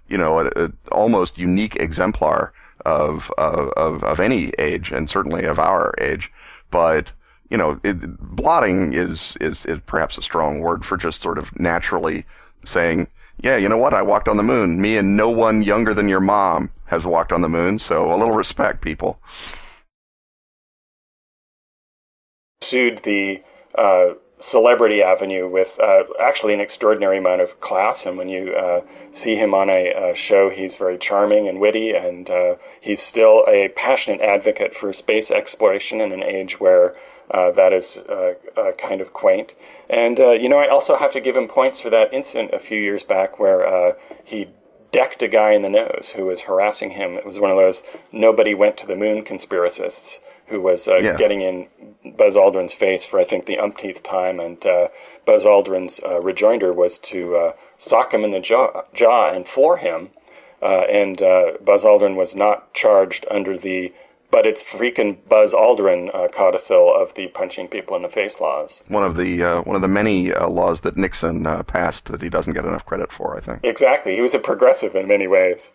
[0.08, 2.54] you know a, a almost unique exemplar
[2.86, 6.32] of, of of any age and certainly of our age.
[6.70, 7.12] But
[7.50, 11.58] you know, it, blotting is, is is perhaps a strong word for just sort of
[11.60, 12.26] naturally
[12.64, 13.08] saying,
[13.44, 13.94] yeah, you know what?
[13.94, 14.80] I walked on the moon.
[14.80, 17.80] Me and no one younger than your mom has walked on the moon.
[17.80, 19.20] So a little respect, people.
[22.62, 23.42] Sued the
[23.76, 28.06] uh, celebrity avenue with uh, actually an extraordinary amount of class.
[28.06, 28.82] And when you uh,
[29.12, 33.70] see him on a, show, he's very charming and witty, and uh, he's still a
[33.76, 36.96] passionate advocate for space exploration in an age where
[37.34, 39.54] uh, that is uh, uh, kind of quaint.
[39.90, 42.80] And, you know, I also have to give him points for that incident a few
[42.80, 44.50] years back where he
[44.92, 47.16] decked a guy in the nose who was harassing him.
[47.16, 50.18] It was one of those nobody went to the moon conspiracists
[50.52, 51.18] who was uh, yeah.
[51.18, 51.68] getting in
[52.18, 54.90] Buzz Aldrin's face for I think the umpteenth time, and uh,
[55.26, 59.78] Buzz Aldrin's uh, rejoinder was to uh, sock him in the jaw, jaw and floor
[59.78, 60.10] him.
[60.62, 63.92] Uh, and uh, Buzz Aldrin was not charged under the
[64.32, 68.82] but it's freaking Buzz Aldrin uh, codicil of the punching people in the face laws.
[68.88, 72.30] One of the uh, one of the many uh, laws that Nixon passed that he
[72.30, 73.36] doesn't get enough credit for.
[73.36, 74.16] I think exactly.
[74.16, 75.70] He was a progressive in many ways.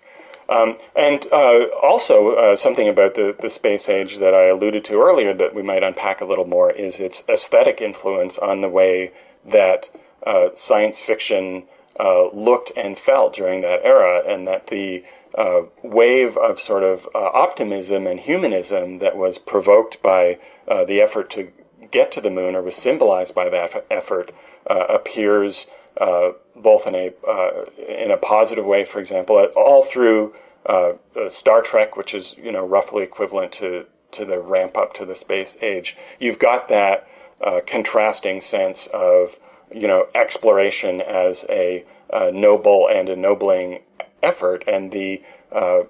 [0.48, 4.94] Um, and uh, also, uh, something about the, the space age that I alluded to
[4.94, 9.12] earlier that we might unpack a little more is its aesthetic influence on the way
[9.44, 9.88] that
[10.24, 11.64] uh, science fiction
[11.98, 15.04] uh, looked and felt during that era, and that the
[15.36, 21.30] uh, wave of sort of uh, optimism and humanism that was provoked by the effort
[21.30, 21.50] to
[21.90, 24.32] get to the moon or was symbolized by that effort
[24.66, 25.66] appears
[26.00, 30.34] uh, both in a uh, in a positive way, for example, all through
[30.66, 30.92] uh,
[31.28, 35.14] Star Trek, which is you know roughly equivalent to to the ramp up to the
[35.14, 35.96] space age.
[36.18, 37.06] You've got that
[37.44, 39.36] uh, contrasting sense of
[39.72, 41.84] you know exploration as a
[42.32, 43.80] noble and ennobling
[44.22, 45.82] effort, and the uh,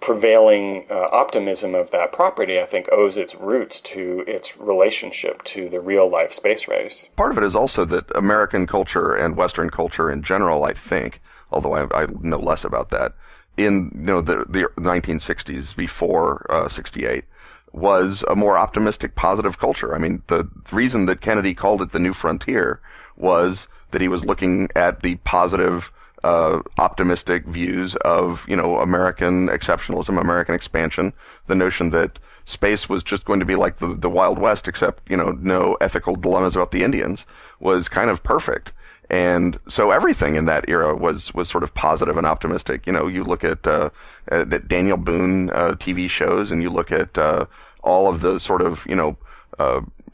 [0.00, 5.68] prevailing uh, optimism of that property, I think, owes its roots to its relationship to
[5.68, 7.04] the real life space race.
[7.16, 11.20] Part of it is also that American culture and Western culture in general, I think,
[11.50, 13.14] although I, I know less about that,
[13.56, 17.24] in you know the, the 1960s before uh, 68
[17.72, 19.94] was a more optimistic, positive culture.
[19.94, 22.80] I mean, the reason that Kennedy called it the new frontier
[23.18, 25.90] was that he was looking at the positive
[26.24, 31.12] uh, optimistic views of you know American exceptionalism, American expansion,
[31.46, 35.08] the notion that space was just going to be like the the Wild West, except
[35.10, 37.24] you know no ethical dilemmas about the Indians,
[37.60, 38.72] was kind of perfect.
[39.10, 42.86] And so everything in that era was was sort of positive and optimistic.
[42.86, 43.88] You know, you look at, uh,
[44.28, 47.46] at Daniel Boone uh, TV shows, and you look at uh,
[47.82, 49.16] all of the sort of you know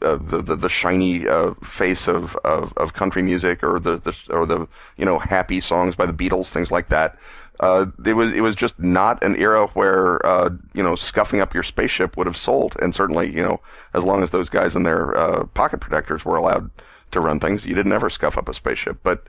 [0.01, 4.15] uh, the, the, the shiny uh, face of, of, of country music or the, the
[4.29, 4.67] or the
[4.97, 7.17] you know happy songs by the Beatles, things like that.
[7.59, 11.53] Uh, it was it was just not an era where uh, you know scuffing up
[11.53, 13.61] your spaceship would have sold, and certainly you know
[13.93, 16.69] as long as those guys in their uh, pocket protectors were allowed
[17.11, 18.99] to run things, you didn't ever scuff up a spaceship.
[19.03, 19.25] But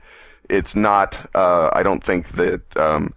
[0.49, 1.29] it's not.
[1.33, 2.61] Uh, I don't think that.
[2.77, 3.13] Um,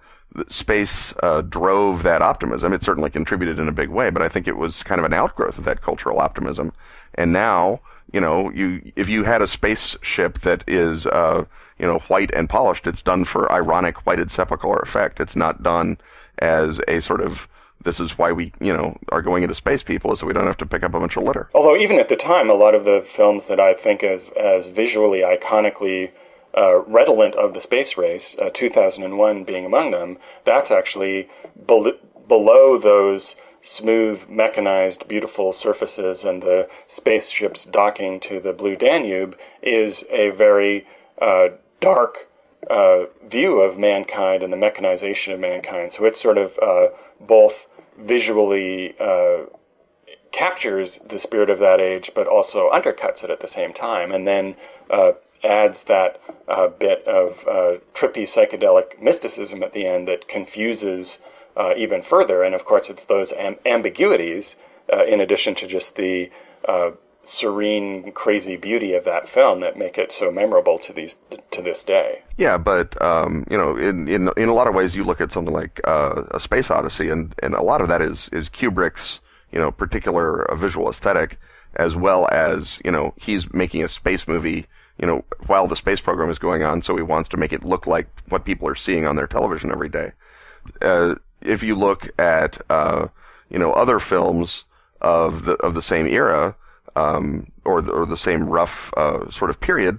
[0.49, 2.72] space uh, drove that optimism.
[2.72, 5.12] It certainly contributed in a big way, but I think it was kind of an
[5.12, 6.72] outgrowth of that cultural optimism.
[7.14, 7.81] And now,
[8.12, 11.45] you know, you if you had a spaceship that is, uh,
[11.78, 15.20] you know, white and polished, it's done for ironic whited sepulchre effect.
[15.20, 15.99] It's not done
[16.39, 17.49] as a sort of
[17.83, 20.59] this is why we, you know, are going into space people, so we don't have
[20.59, 21.49] to pick up a bunch of litter.
[21.55, 24.68] Although even at the time, a lot of the films that I think of as
[24.68, 26.11] visually iconically
[26.57, 31.28] uh, redolent of the space race, uh, 2001 being among them, that's actually
[31.66, 39.36] be- below those smooth, mechanized, beautiful surfaces and the spaceships docking to the Blue Danube
[39.62, 40.86] is a very
[41.20, 41.48] uh,
[41.80, 42.28] dark
[42.68, 45.92] uh, view of mankind and the mechanization of mankind.
[45.92, 46.88] So it's sort of uh,
[47.20, 47.66] both
[47.98, 49.44] visually uh,
[50.32, 54.12] captures the spirit of that age, but also undercuts it at the same time.
[54.12, 54.57] And then
[55.43, 61.18] adds that uh, bit of uh, trippy psychedelic mysticism at the end that confuses
[61.57, 62.43] uh, even further.
[62.43, 64.57] And of course, it's those am- ambiguities,
[64.93, 66.30] uh, in addition to just the
[66.68, 66.91] uh,
[67.24, 71.16] serene, crazy beauty of that film, that make it so memorable to these
[71.53, 72.22] to this day.
[72.36, 75.32] Yeah, but um, you know, in, in in a lot of ways, you look at
[75.32, 79.20] something like uh, a Space Odyssey, and and a lot of that is is Kubrick's
[79.53, 81.38] you know particular visual aesthetic,
[81.74, 84.66] as well as you know he's making a space movie
[85.01, 87.64] you know, while the space program is going on, so he wants to make it
[87.64, 90.12] look like what people are seeing on their television every day.
[90.82, 93.09] Uh, if you look at, uh,
[93.48, 94.64] you know, other films
[95.01, 96.55] of the of the same era,
[96.96, 99.98] um, or the, or the same rough uh, sort of period,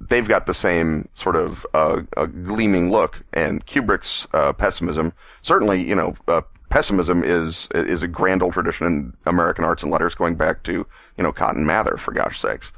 [0.00, 3.24] they've got the same sort of uh, gleaming look.
[3.32, 8.86] And Kubrick's uh, pessimism, certainly, you know, uh, pessimism is is a grand old tradition
[8.86, 10.86] in American arts and letters going back to
[11.16, 12.72] you know Cotton Mather for gosh sakes.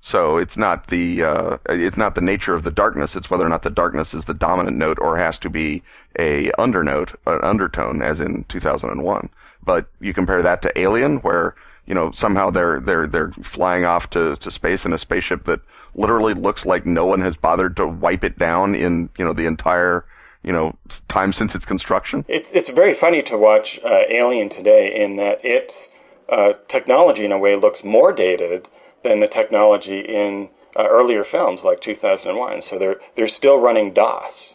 [0.00, 3.16] So it's not the uh, it's not the nature of the darkness.
[3.16, 5.82] It's whether or not the darkness is the dominant note or has to be
[6.18, 9.28] a undernote, an undertone, as in 2001.
[9.64, 14.08] But you compare that to Alien, where you know somehow they're they're they're flying off
[14.10, 15.60] to, to space in a spaceship that
[15.94, 19.46] literally looks like no one has bothered to wipe it down in you know the
[19.46, 20.04] entire
[20.42, 20.76] you know
[21.08, 22.24] time since its construction.
[22.28, 25.88] It's it's very funny to watch uh, Alien today in that its
[26.28, 28.68] uh, technology in a way looks more dated
[29.06, 32.62] than the technology in uh, earlier films like 2001.
[32.62, 34.54] So they're they're still running DOS.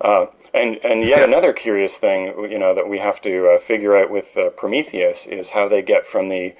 [0.00, 3.96] Uh, and and yet another curious thing, you know, that we have to uh, figure
[3.96, 6.54] out with uh, Prometheus is how they get from the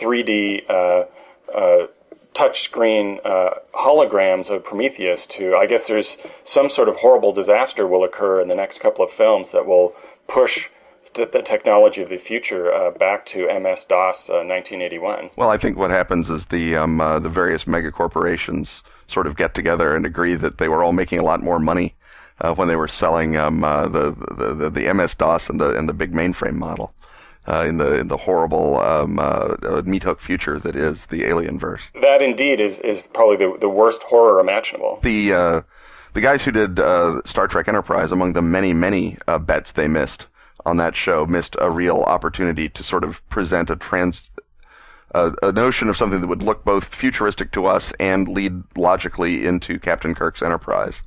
[0.00, 1.04] 3D uh,
[1.54, 1.86] uh,
[2.34, 3.20] touchscreen
[3.74, 5.54] holograms of Prometheus to.
[5.54, 9.10] I guess there's some sort of horrible disaster will occur in the next couple of
[9.12, 9.94] films that will
[10.26, 10.68] push
[11.14, 15.30] the technology of the future uh, back to MS DOS uh, 1981.
[15.36, 19.36] Well, I think what happens is the um, uh, the various mega corporations sort of
[19.36, 21.94] get together and agree that they were all making a lot more money
[22.40, 25.76] uh, when they were selling um, uh, the, the, the the MS DOS and the
[25.76, 26.92] and the big mainframe model.
[27.46, 29.16] Uh, in the in the horrible um,
[29.84, 31.90] meat hook future that is the Alien verse.
[32.00, 34.98] That indeed is, is probably the, the worst horror imaginable.
[35.02, 35.62] The
[36.14, 36.78] the guys who did
[37.26, 40.26] Star Trek Enterprise, among the many many bets they missed,
[40.66, 44.30] on that show missed a real opportunity to sort of present a trans
[45.14, 49.78] a, notion of something that would look both futuristic to us and lead logically into
[49.78, 51.02] Captain Kirk's Enterprise.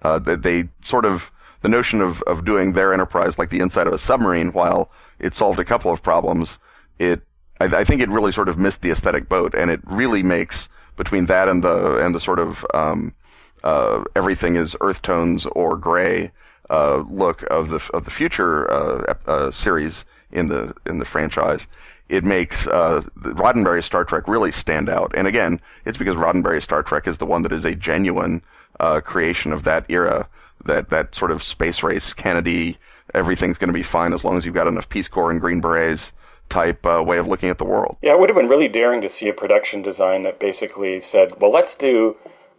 [0.00, 1.30] Uh, they, they sort of
[1.60, 5.34] the notion of of doing their Enterprise like the inside of a submarine, while it
[5.34, 6.58] solved a couple of problems,
[6.98, 7.22] it
[7.60, 10.68] I, I think it really sort of missed the aesthetic boat, and it really makes
[10.96, 13.14] between that and the and the sort of um,
[13.62, 16.32] uh, everything is earth tones or gray
[16.70, 21.66] uh, look of the of the future uh, uh, series in the in the franchise,
[22.08, 25.12] it makes uh, Roddenberry's Star Trek really stand out.
[25.14, 28.42] And again, it's because Roddenberry's Star Trek is the one that is a genuine
[28.78, 30.28] uh, creation of that era.
[30.64, 32.78] That that sort of space race Kennedy,
[33.14, 35.60] everything's going to be fine as long as you've got enough Peace Corps and Green
[35.60, 36.12] Berets
[36.50, 37.96] type uh, way of looking at the world.
[38.02, 41.40] Yeah, it would have been really daring to see a production design that basically said,
[41.40, 42.16] well, let's do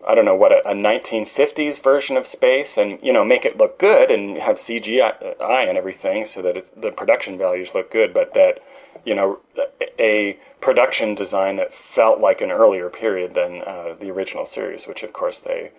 [0.08, 3.58] I don't know what a, a 1950s version of space, and you know make it
[3.58, 8.14] look good and have CGI and everything, so that it's, the production values look good.
[8.14, 8.60] But that
[9.06, 9.40] you know
[10.00, 15.04] a production design that felt like an earlier period than uh, the original series, which
[15.04, 15.72] of course they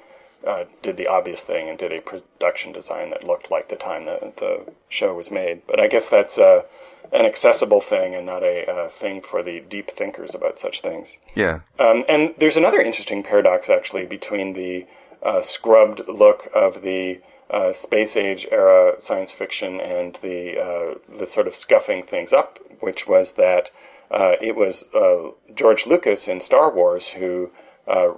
[0.47, 4.07] uh, did the obvious thing and did a production design that looked like the time
[4.07, 5.63] that the show was made.
[5.67, 6.63] But I guess that's uh,
[7.13, 11.17] an accessible thing and not a uh, thing for the deep thinkers about such things.
[11.35, 11.61] Yeah.
[11.79, 14.87] Um, and there's another interesting paradox actually between the
[15.23, 21.27] uh, scrubbed look of the uh, space age era science fiction and the uh, the
[21.27, 23.71] sort of scuffing things up, which was that
[24.11, 27.51] uh, it was uh, George Lucas in Star Wars who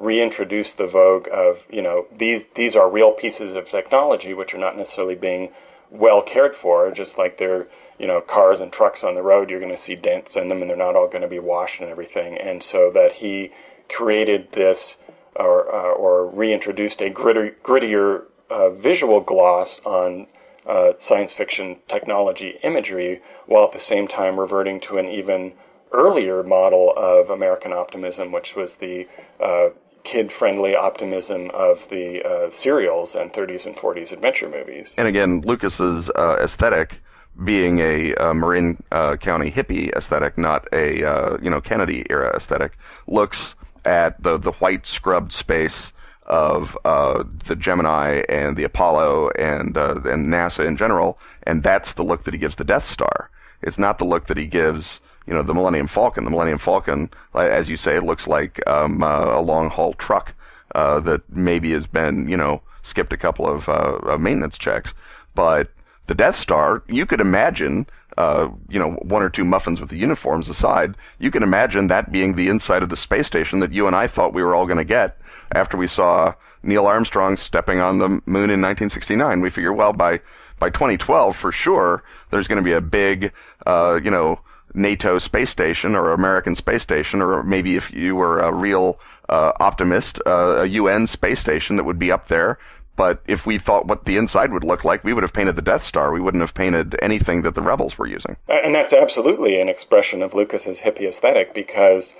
[0.00, 4.58] reintroduced the vogue of you know these these are real pieces of technology which are
[4.58, 5.50] not necessarily being
[5.90, 7.66] well cared for, just like they're
[7.98, 10.60] you know, cars and trucks on the road, you're going to see dents in them
[10.60, 12.36] and they're not all going to be washed and everything.
[12.38, 13.52] And so that he
[13.88, 14.96] created this
[15.36, 20.26] or, uh, or reintroduced a grittier, grittier uh, visual gloss on
[20.68, 25.52] uh, science fiction technology imagery while at the same time reverting to an even
[25.92, 29.06] earlier model of American optimism, which was the
[29.42, 29.68] uh,
[30.02, 34.90] kid friendly optimism of the uh, serials and 30s and 40s adventure movies.
[34.96, 37.00] And again, Lucas's uh, aesthetic
[37.42, 42.34] being a, a Marin uh, County hippie aesthetic, not a uh, you know Kennedy era
[42.34, 42.76] aesthetic,
[43.06, 43.54] looks
[43.84, 45.92] at the the white scrubbed space
[46.26, 51.94] of uh, the Gemini and the Apollo and uh, and NASA in general, and that's
[51.94, 53.30] the look that he gives the Death Star.
[53.62, 56.24] It's not the look that he gives you know the Millennium Falcon.
[56.24, 60.34] The Millennium Falcon, as you say, looks like um, uh, a long haul truck
[60.74, 64.92] uh, that maybe has been you know skipped a couple of maintenance checks,
[65.34, 65.70] but
[66.06, 67.86] the Death Star, you could imagine,
[68.18, 72.12] uh, you know, one or two muffins with the uniforms aside, you can imagine that
[72.12, 74.66] being the inside of the space station that you and I thought we were all
[74.66, 75.18] going to get
[75.52, 79.40] after we saw Neil Armstrong stepping on the moon in 1969.
[79.40, 80.20] We figure, well, by
[80.58, 83.32] by 2012, for sure, there's going to be a big,
[83.66, 84.40] uh, you know,
[84.72, 88.98] NATO space station or American space station, or maybe if you were a real
[89.28, 92.58] uh, optimist, uh, a UN space station that would be up there
[92.96, 95.62] but if we thought what the inside would look like, we would have painted the
[95.62, 96.12] Death Star.
[96.12, 98.36] We wouldn't have painted anything that the rebels were using.
[98.48, 102.14] And that's absolutely an expression of Lucas's hippie aesthetic because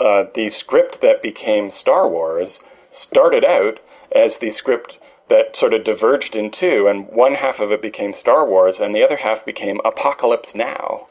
[0.00, 2.60] uh, the script that became Star Wars
[2.90, 3.80] started out
[4.14, 4.98] as the script
[5.28, 8.94] that sort of diverged in two, and one half of it became Star Wars, and
[8.94, 11.06] the other half became Apocalypse Now.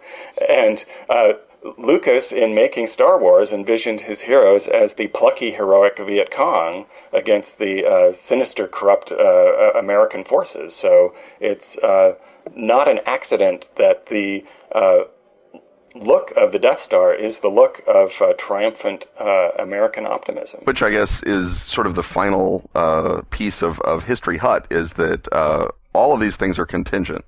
[0.50, 1.34] And uh,
[1.78, 7.58] Lucas, in making Star Wars, envisioned his heroes as the plucky, heroic Viet Cong against
[7.58, 10.76] the uh, sinister, corrupt uh, uh American forces.
[10.76, 12.16] So it's uh,
[12.56, 15.06] not an accident that the uh,
[15.96, 19.06] look of the Death Star is the look of uh, triumphant
[19.60, 20.62] American optimism.
[20.64, 22.70] Which I guess is sort of the final
[23.32, 25.28] piece of, of History Hut is that
[25.94, 27.26] all of these things are contingent,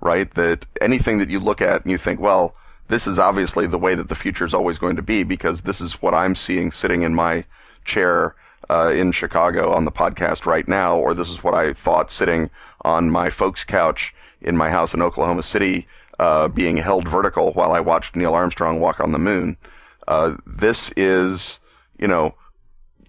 [0.00, 0.32] right?
[0.34, 2.56] That anything that you look at and you think, well,
[2.88, 5.80] this is obviously the way that the future is always going to be because this
[5.80, 7.44] is what I'm seeing sitting in my
[7.84, 8.34] chair
[8.68, 12.50] uh, in Chicago on the podcast right now, or this is what I thought sitting
[12.82, 15.86] on my folks' couch in my house in Oklahoma City,
[16.18, 19.56] uh, being held vertical while I watched Neil Armstrong walk on the moon.
[20.08, 21.58] Uh, this is,
[21.98, 22.34] you know,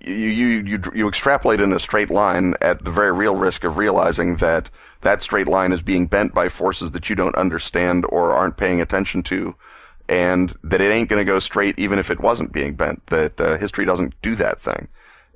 [0.08, 3.78] you, you, you, you extrapolate in a straight line at the very real risk of
[3.78, 4.70] realizing that
[5.02, 8.82] that straight line is being bent by forces that you don't understand or aren't paying
[8.82, 9.56] attention to,
[10.10, 13.40] and that it ain't going to go straight even if it wasn't being bent, that
[13.40, 14.88] uh, history doesn't do that thing.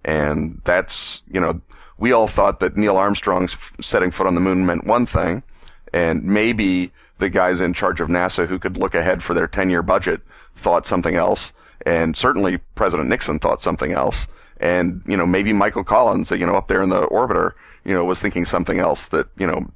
[0.04, 1.62] And that's, you know,
[1.98, 5.44] we all thought that Neil Armstrong's setting foot on the moon meant one thing,
[5.94, 9.70] and maybe the guys in charge of NASA who could look ahead for their 10
[9.70, 10.22] year budget
[10.56, 11.54] thought something else,
[11.86, 14.28] and certainly President Nixon thought something else
[14.62, 17.54] and you know maybe Michael Collins, you know, up there in the orbiter,
[17.84, 19.72] you know, was thinking something else that you know.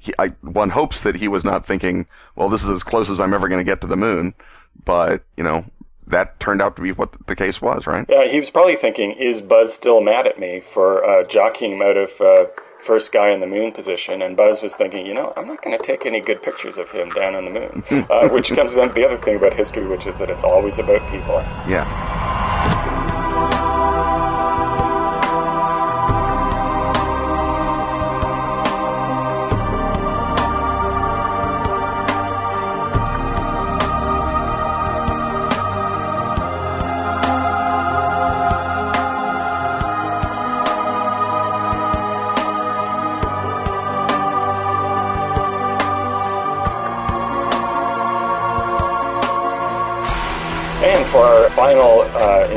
[0.00, 3.18] He, I, one hopes that he was not thinking, well, this is as close as
[3.18, 4.32] I'm ever going to get to the moon,
[4.84, 5.64] but you know,
[6.06, 8.06] that turned out to be what the case was, right?
[8.08, 11.82] Yeah, he was probably thinking, is Buzz still mad at me for uh, jockeying him
[11.82, 12.44] out of uh,
[12.86, 14.22] first guy in the moon position?
[14.22, 16.88] And Buzz was thinking, you know, I'm not going to take any good pictures of
[16.90, 19.86] him down on the moon, uh, which comes down to the other thing about history,
[19.86, 21.44] which is that it's always about people.
[21.68, 22.37] Yeah.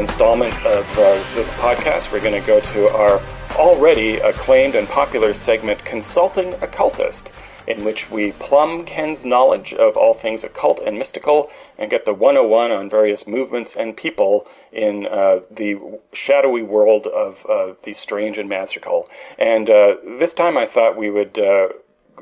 [0.01, 3.19] Installment of uh, this podcast, we're going to go to our
[3.55, 7.29] already acclaimed and popular segment, Consulting Occultist,
[7.67, 12.15] in which we plumb Ken's knowledge of all things occult and mystical and get the
[12.15, 15.79] 101 on various movements and people in uh, the
[16.13, 19.07] shadowy world of uh, the strange and magical.
[19.37, 21.67] And uh, this time I thought we would uh,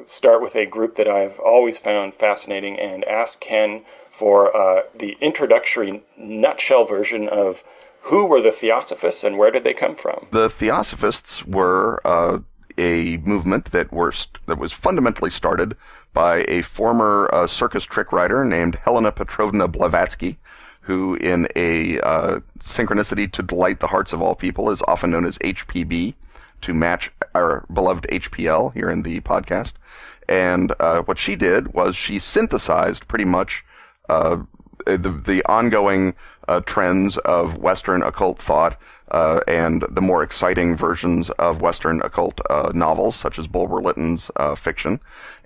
[0.06, 3.86] start with a group that I've always found fascinating and ask Ken
[4.20, 7.64] for uh, the introductory nutshell version of
[8.04, 10.28] who were the Theosophists and where did they come from?
[10.32, 12.40] The Theosophists were uh,
[12.78, 15.76] a movement that were st- that was fundamentally started
[16.14, 20.38] by a former uh, circus trick writer named Helena Petrovna Blavatsky,
[20.82, 25.26] who, in a uh, synchronicity to delight the hearts of all people, is often known
[25.26, 26.16] as HPB,
[26.62, 29.74] to match our beloved HPL here in the podcast.
[30.28, 33.64] And uh, what she did was she synthesized pretty much
[34.10, 34.38] uh,
[34.86, 36.16] the, the ongoing
[36.48, 38.80] uh, trends of Western occult thought
[39.12, 44.30] uh, and the more exciting versions of Western occult uh, novels, such as Bulwer Lytton's
[44.36, 45.00] uh, fiction,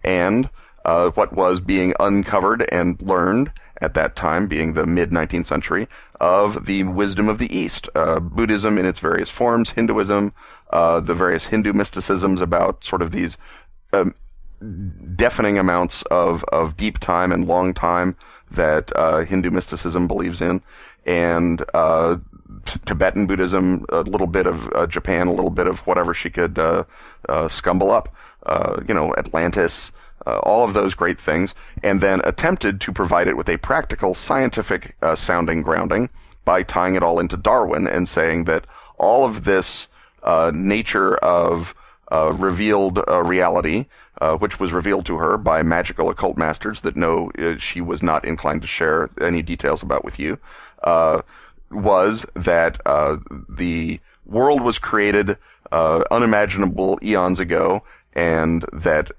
[0.04, 0.50] and
[0.84, 3.52] what was being uncovered and learned
[3.82, 5.88] at that time, being the mid 19th century,
[6.20, 10.34] of the wisdom of the East, Buddhism in its various forms, Hinduism,
[10.72, 13.38] the various Hindu mysticisms about sort of these
[13.94, 14.14] um,
[15.16, 18.16] deafening amounts of, of deep time and long time
[18.54, 20.62] that uh, Hindu mysticism believes in,
[21.06, 22.18] and uh,
[22.86, 26.58] Tibetan Buddhism, a little bit of uh, Japan, a little bit of whatever she could
[26.58, 26.84] uh,
[27.28, 28.14] uh, scumble up,
[28.46, 29.92] uh, you know, Atlantis,
[30.26, 34.96] all of those great things, and then attempted to provide it with a practical, scientific
[35.16, 36.10] sounding grounding
[36.46, 38.66] by tying it all into Darwin and saying that
[38.98, 39.88] all of this
[40.54, 41.76] nature of
[42.14, 43.88] revealed reality
[44.22, 48.04] uh, which was revealed to her by magical occult masters that no, uh, she was
[48.04, 50.38] not inclined to share any details about with you,
[50.84, 51.22] uh,
[51.72, 53.18] was that uh,
[53.50, 55.38] the world was created
[55.72, 57.84] uh, unimaginable eons ago,
[58.14, 59.10] and that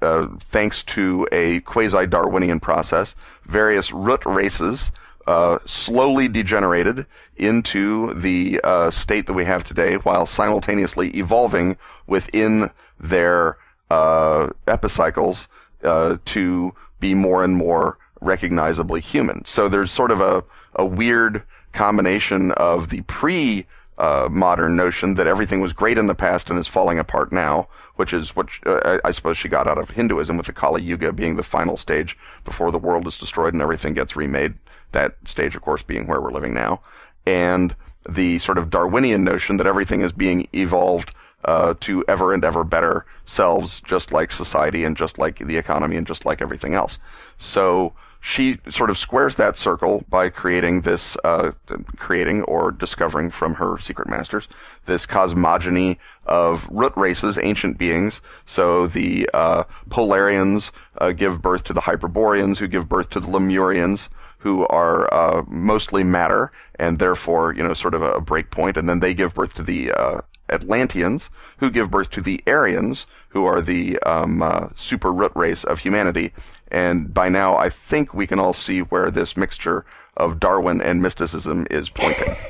[0.40, 4.92] thanks to a quasi-Darwinian process, various root races
[5.26, 7.06] uh, slowly degenerated
[7.36, 13.56] into the uh, state that we have today while simultaneously evolving within their
[13.90, 15.48] uh, epicycles
[15.82, 19.44] uh, to be more and more recognizably human.
[19.44, 20.44] So there's sort of a,
[20.74, 23.66] a weird combination of the pre
[23.96, 27.68] uh, modern notion that everything was great in the past and is falling apart now,
[27.96, 31.12] which is what uh, I suppose she got out of Hinduism with the Kali Yuga
[31.12, 34.54] being the final stage before the world is destroyed and everything gets remade.
[34.94, 36.80] That stage, of course, being where we're living now.
[37.26, 37.76] And
[38.08, 41.12] the sort of Darwinian notion that everything is being evolved
[41.44, 45.96] uh, to ever and ever better selves, just like society and just like the economy
[45.96, 46.98] and just like everything else.
[47.36, 47.92] So
[48.26, 51.52] she sort of squares that circle by creating this, uh,
[51.98, 54.48] creating or discovering from her secret masters
[54.86, 58.22] this cosmogony of root races, ancient beings.
[58.46, 63.28] So the uh, Polarians uh, give birth to the Hyperboreans, who give birth to the
[63.28, 64.08] Lemurians,
[64.38, 68.88] who are uh, mostly matter and therefore, you know, sort of a break point, and
[68.88, 73.44] then they give birth to the uh, Atlanteans, who give birth to the Aryans, who
[73.44, 76.32] are the um, uh, super root race of humanity.
[76.74, 81.00] And by now, I think we can all see where this mixture of Darwin and
[81.00, 82.36] mysticism is pointing.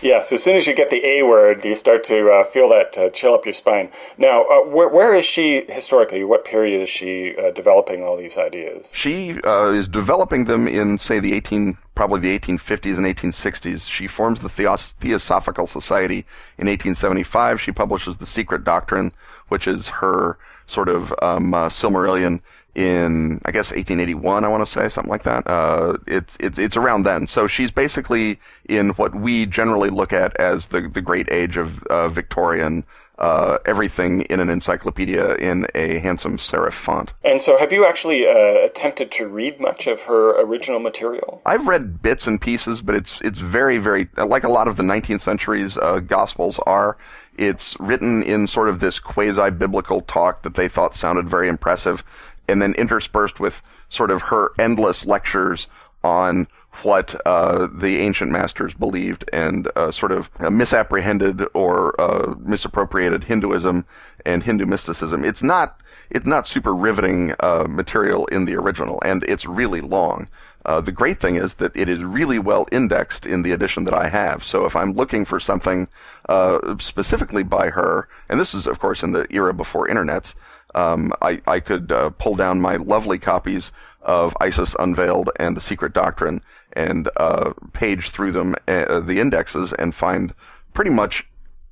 [0.00, 2.96] Yes, as soon as you get the A word, you start to uh, feel that
[2.96, 3.90] uh, chill up your spine.
[4.16, 6.22] Now, uh, where, where is she historically?
[6.22, 8.86] What period is she uh, developing all these ideas?
[8.92, 13.90] She uh, is developing them in, say, the 18, probably the 1850s and 1860s.
[13.90, 16.24] She forms the Theos- Theosophical Society
[16.56, 17.60] in 1875.
[17.60, 19.12] She publishes The Secret Doctrine,
[19.48, 20.38] which is her
[20.68, 22.40] sort of um, uh, Silmarillion
[22.78, 25.44] in I guess 1881, I want to say something like that.
[25.48, 27.26] Uh, it's it's it's around then.
[27.26, 28.38] So she's basically
[28.68, 32.84] in what we generally look at as the the great age of uh, Victorian.
[33.18, 37.10] Uh, everything in an encyclopedia in a handsome serif font.
[37.24, 41.42] And so, have you actually uh, attempted to read much of her original material?
[41.44, 44.84] I've read bits and pieces, but it's it's very very like a lot of the
[44.84, 46.96] 19th century's uh, gospels are.
[47.38, 52.02] It's written in sort of this quasi biblical talk that they thought sounded very impressive
[52.48, 55.66] and then interspersed with sort of her endless lectures
[56.02, 56.48] on
[56.82, 63.84] what uh, the ancient masters believed and uh, sort of misapprehended or uh, misappropriated Hinduism
[64.24, 65.24] and Hindu mysticism.
[65.24, 65.80] It's not
[66.10, 70.28] it's not super riveting uh, material in the original, and it's really long.
[70.64, 73.94] Uh, the great thing is that it is really well indexed in the edition that
[73.94, 74.44] I have.
[74.44, 75.88] So if I'm looking for something
[76.28, 80.34] uh, specifically by her, and this is of course in the era before internets,
[80.74, 85.60] um, I, I could uh, pull down my lovely copies of Isis Unveiled and The
[85.60, 86.42] Secret Doctrine
[86.72, 90.34] and uh, page through them, uh, the indexes, and find
[90.74, 91.26] pretty much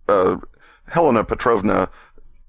[0.09, 0.37] uh,
[0.89, 1.89] Helena Petrovna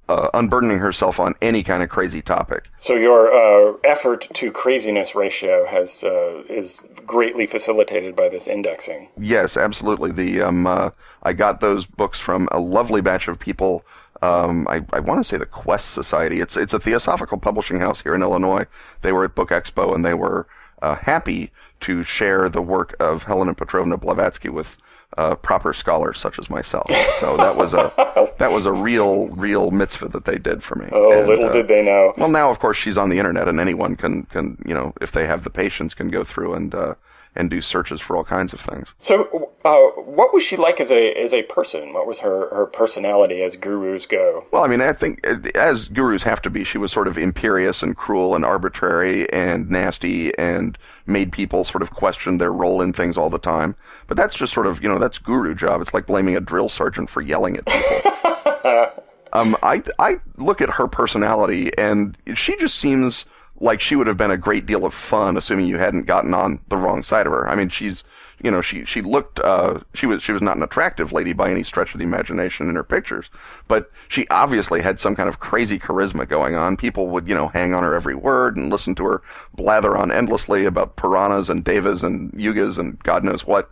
[0.10, 2.70] uh, unburdening herself on any kind of crazy topic.
[2.80, 9.10] So your uh, effort to craziness ratio has uh, is greatly facilitated by this indexing.
[9.20, 10.12] Yes, absolutely.
[10.12, 10.91] The um, uh,
[11.24, 13.84] I got those books from a lovely batch of people
[14.22, 16.39] um, I, I want to say the Quest Society.
[16.39, 18.66] It's it's a theosophical publishing house here in Illinois.
[19.01, 20.47] They were at Book Expo and they were
[20.82, 21.51] uh, happy
[21.82, 24.78] to share the work of Helena Petrovna Blavatsky with
[25.18, 26.88] uh, proper scholars such as myself.
[27.20, 27.91] So that was a
[28.38, 30.88] that was a real real mitzvah that they did for me.
[30.91, 32.13] Oh, and, little uh, did they know.
[32.18, 35.11] Well, now of course she's on the internet, and anyone can can you know if
[35.11, 36.95] they have the patience can go through and uh,
[37.38, 38.94] and do searches for all kinds of things.
[39.00, 41.94] So, uh, what was she like as a as a person?
[41.94, 44.46] What was her her personality as gurus go?
[44.52, 45.26] Well, I mean, I think
[45.56, 49.70] as gurus have to be, she was sort of imperious and cruel and arbitrary and
[49.70, 53.76] nasty and made people sort of question their role in things all the time.
[54.08, 55.82] But that's just sort of you know that's guru job.
[55.82, 59.04] It's like blaming a drill sergeant for yelling at people.
[59.34, 63.26] um, I I look at her personality and she just seems
[63.60, 66.60] like she would have been a great deal of fun, assuming you hadn't gotten on
[66.68, 67.49] the wrong side of her.
[67.49, 68.03] I mean, she's,
[68.41, 71.49] you know, she, she looked, uh, she was, she was not an attractive lady by
[71.49, 73.30] any stretch of the imagination in her pictures,
[73.68, 76.78] but she obviously had some kind of crazy charisma going on.
[76.78, 79.22] People would, you know, hang on her every word and listen to her
[79.55, 83.72] blather on endlessly about Puranas and Devas and Yugas and God knows what.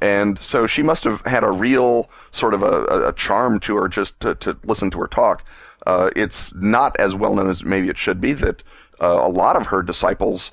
[0.00, 3.88] And so she must have had a real sort of a, a charm to her
[3.88, 5.44] just to, to listen to her talk.
[5.86, 8.64] Uh, it's not as well known as maybe it should be that
[9.06, 10.50] a lot of her disciples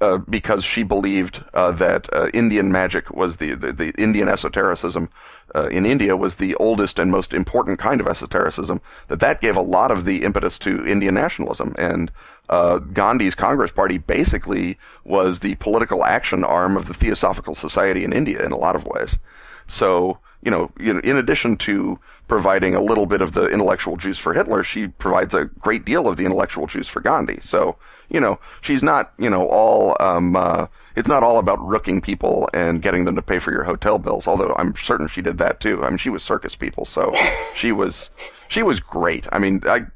[0.00, 5.10] uh, because she believed uh, that uh, Indian magic was the, the, the Indian esotericism
[5.54, 8.80] uh, in India was the oldest and most important kind of esotericism.
[9.08, 12.10] That that gave a lot of the impetus to Indian nationalism, and
[12.48, 18.12] uh, Gandhi's Congress Party basically was the political action arm of the Theosophical Society in
[18.12, 19.16] India in a lot of ways.
[19.66, 23.96] So you know, you know, in addition to providing a little bit of the intellectual
[23.96, 27.40] juice for Hitler, she provides a great deal of the intellectual juice for Gandhi.
[27.40, 27.76] So,
[28.08, 32.48] you know, she's not, you know, all, um, uh, it's not all about rooking people
[32.54, 35.60] and getting them to pay for your hotel bills, although I'm certain she did that
[35.60, 35.82] too.
[35.82, 37.14] I mean, she was circus people, so
[37.54, 38.10] she was,
[38.48, 39.26] she was great.
[39.32, 39.86] I mean, I,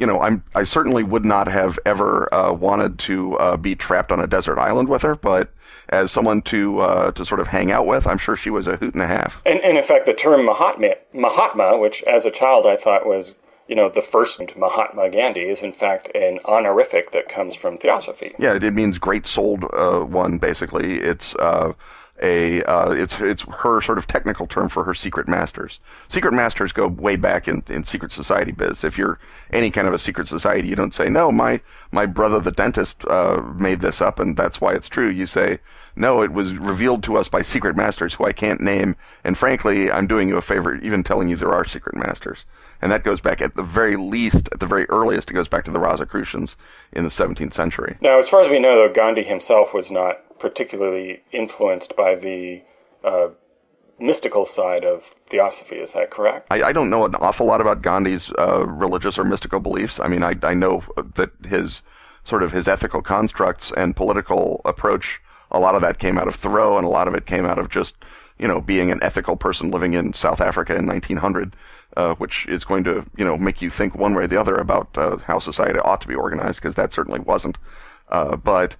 [0.00, 4.10] you know, I'm, I certainly would not have ever, uh, wanted to, uh, be trapped
[4.10, 5.52] on a desert island with her, but
[5.90, 8.06] as someone to uh, to sort of hang out with.
[8.06, 9.42] I'm sure she was a hoot and a half.
[9.44, 13.34] And, and in fact, the term Mahatma, Mahatma, which as a child I thought was
[13.68, 18.34] you know, the first Mahatma Gandhi is in fact an honorific that comes from theosophy.
[18.36, 20.38] Yeah, it means great souled uh, one.
[20.38, 21.74] Basically, it's uh,
[22.20, 25.80] a uh, it's it's her sort of technical term for her secret masters.
[26.08, 28.84] Secret masters go way back in, in secret society biz.
[28.84, 29.18] If you're
[29.50, 31.32] any kind of a secret society, you don't say no.
[31.32, 31.60] My
[31.90, 35.08] my brother the dentist uh, made this up, and that's why it's true.
[35.08, 35.60] You say
[35.96, 36.22] no.
[36.22, 40.06] It was revealed to us by secret masters who I can't name, and frankly, I'm
[40.06, 42.44] doing you a favor even telling you there are secret masters.
[42.82, 45.66] And that goes back at the very least, at the very earliest, it goes back
[45.66, 46.56] to the Rosicrucians
[46.92, 47.98] in the 17th century.
[48.00, 52.62] Now, as far as we know, though, Gandhi himself was not particularly influenced by the
[53.04, 53.28] uh,
[54.00, 55.76] mystical side of theosophy.
[55.76, 56.46] Is that correct?
[56.50, 60.00] I, I, don't know an awful lot about Gandhi's uh, religious or mystical beliefs.
[60.00, 60.82] I mean, I, I know
[61.14, 61.82] that his
[62.24, 65.20] sort of his ethical constructs and political approach,
[65.50, 67.58] a lot of that came out of Thoreau, and a lot of it came out
[67.58, 67.96] of just
[68.38, 71.54] you know being an ethical person living in South Africa in 1900.
[71.96, 74.54] Uh, which is going to, you know, make you think one way or the other
[74.54, 77.58] about uh, how society ought to be organized, because that certainly wasn't.
[78.08, 78.76] Uh, but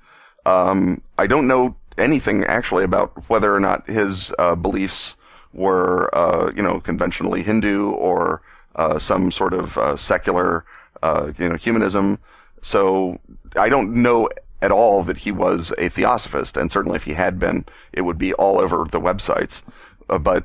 [0.47, 5.14] um, I don't know anything actually about whether or not his uh, beliefs
[5.53, 8.43] were, uh, you know, conventionally Hindu or
[8.76, 10.64] uh, some sort of uh, secular,
[11.03, 12.18] uh, you know, humanism.
[12.62, 13.20] So
[13.57, 14.28] I don't know
[14.62, 18.18] at all that he was a theosophist, and certainly if he had been, it would
[18.18, 19.62] be all over the websites.
[20.09, 20.45] Uh, but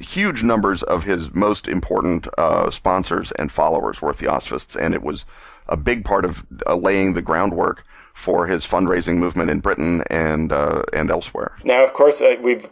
[0.00, 2.28] huge numbers of his most important
[2.70, 5.24] sponsors and followers were theosophists, and it was
[5.66, 7.84] a big part of laying the groundwork
[8.14, 11.56] for his fundraising movement in Britain and uh, and elsewhere.
[11.64, 12.66] Now, of course, uh, we've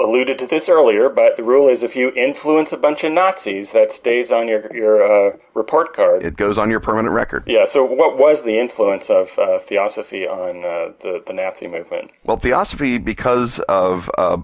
[0.00, 3.72] alluded to this earlier, but the rule is if you influence a bunch of Nazis,
[3.72, 6.24] that stays on your your uh, report card.
[6.24, 7.44] It goes on your permanent record.
[7.46, 7.66] Yeah.
[7.66, 12.10] So, what was the influence of uh, Theosophy on uh, the the Nazi movement?
[12.24, 14.38] Well, Theosophy, because of uh,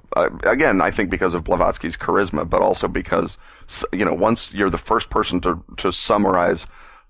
[0.45, 3.38] again, I think because of Blavatsky's charisma, but also because
[3.92, 6.66] you know once you're the first person to to summarize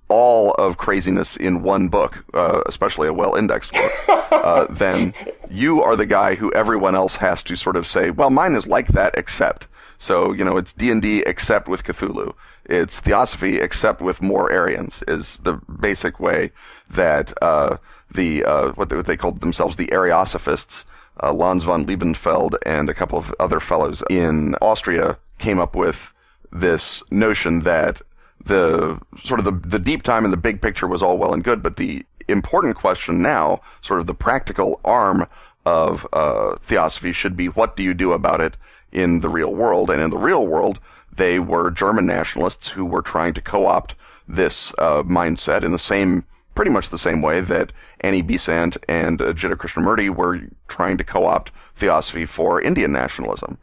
[0.08, 5.14] all of craziness in one book, uh, especially a well-indexed book, uh, then
[5.50, 8.66] you are the guy who everyone else has to sort of say, well, mine is
[8.66, 9.66] like that, except.
[9.98, 12.34] So, you know, it's D&D except with Cthulhu.
[12.66, 16.52] It's Theosophy except with more Aryans is the basic way
[16.90, 17.78] that, uh,
[18.12, 20.84] the, uh, what they, what they called themselves the Ariosophists,
[21.22, 26.12] uh, Lanz von Liebenfels and a couple of other fellows in Austria came up with
[26.50, 28.00] this notion that
[28.44, 31.44] the sort of the, the deep time and the big picture was all well and
[31.44, 35.26] good, but the important question now, sort of the practical arm
[35.64, 38.56] of uh, theosophy, should be what do you do about it
[38.92, 39.90] in the real world?
[39.90, 40.78] And in the real world,
[41.16, 43.94] they were German nationalists who were trying to co-opt
[44.26, 46.24] this uh, mindset in the same,
[46.54, 51.04] pretty much the same way that Annie Besant and uh, Jiddu Krishnamurti were trying to
[51.04, 53.58] co-opt theosophy for Indian nationalism.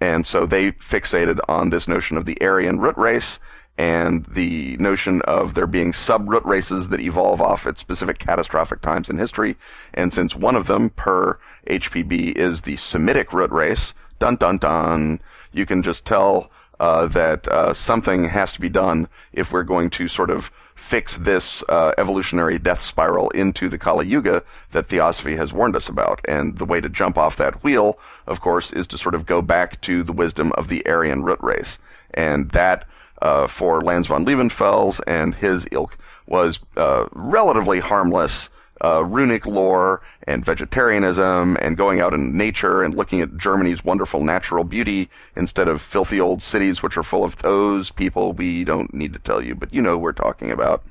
[0.00, 3.38] And so they fixated on this notion of the Aryan root race
[3.78, 9.08] and the notion of there being sub-root races that evolve off at specific catastrophic times
[9.10, 9.56] in history.
[9.92, 15.20] And since one of them, per HPB, is the Semitic root race, dun dun dun,
[15.52, 19.90] you can just tell uh, that uh, something has to be done if we're going
[19.90, 25.36] to sort of fix this uh, evolutionary death spiral into the Kali Yuga that Theosophy
[25.36, 26.20] has warned us about.
[26.26, 29.40] And the way to jump off that wheel, of course, is to sort of go
[29.40, 31.78] back to the wisdom of the Aryan root race.
[32.12, 32.86] And that
[33.22, 35.96] uh, for Lanz von Liebenfels and his ilk
[36.26, 38.48] was uh, relatively harmless
[38.84, 44.22] uh, runic lore and vegetarianism and going out in nature and looking at Germany's wonderful
[44.22, 48.92] natural beauty instead of filthy old cities which are full of those people we don't
[48.92, 50.84] need to tell you, but you know we're talking about.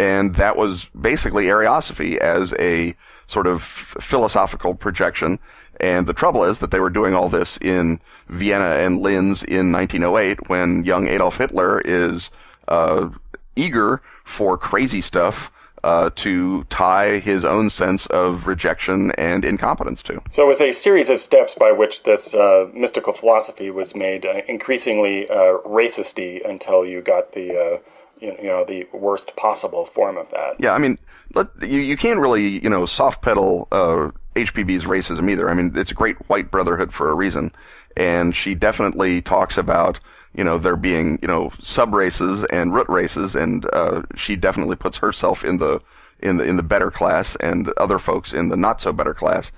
[0.00, 2.94] And that was basically Ariosophy as a
[3.26, 5.38] sort of philosophical projection
[5.80, 9.72] and the trouble is that they were doing all this in Vienna and Linz in
[9.72, 12.30] 1908 when young Adolf Hitler is
[12.68, 13.08] uh,
[13.56, 15.50] eager for crazy stuff
[15.82, 20.20] uh, to tie his own sense of rejection and incompetence to.
[20.30, 24.26] So it was a series of steps by which this uh, mystical philosophy was made
[24.26, 27.78] uh, increasingly uh, racisty until you got the uh,
[28.20, 30.56] you know the worst possible form of that.
[30.58, 30.98] Yeah, I mean,
[31.34, 35.50] let, you you can't really you know soft pedal uh, HPB's racism either.
[35.50, 37.52] I mean, it's a great white brotherhood for a reason.
[37.96, 39.98] And she definitely talks about,
[40.34, 43.34] you know, there being, you know, sub races and root races.
[43.34, 45.80] And, uh, she definitely puts herself in the,
[46.20, 49.50] in the, in the better class and other folks in the not so better class.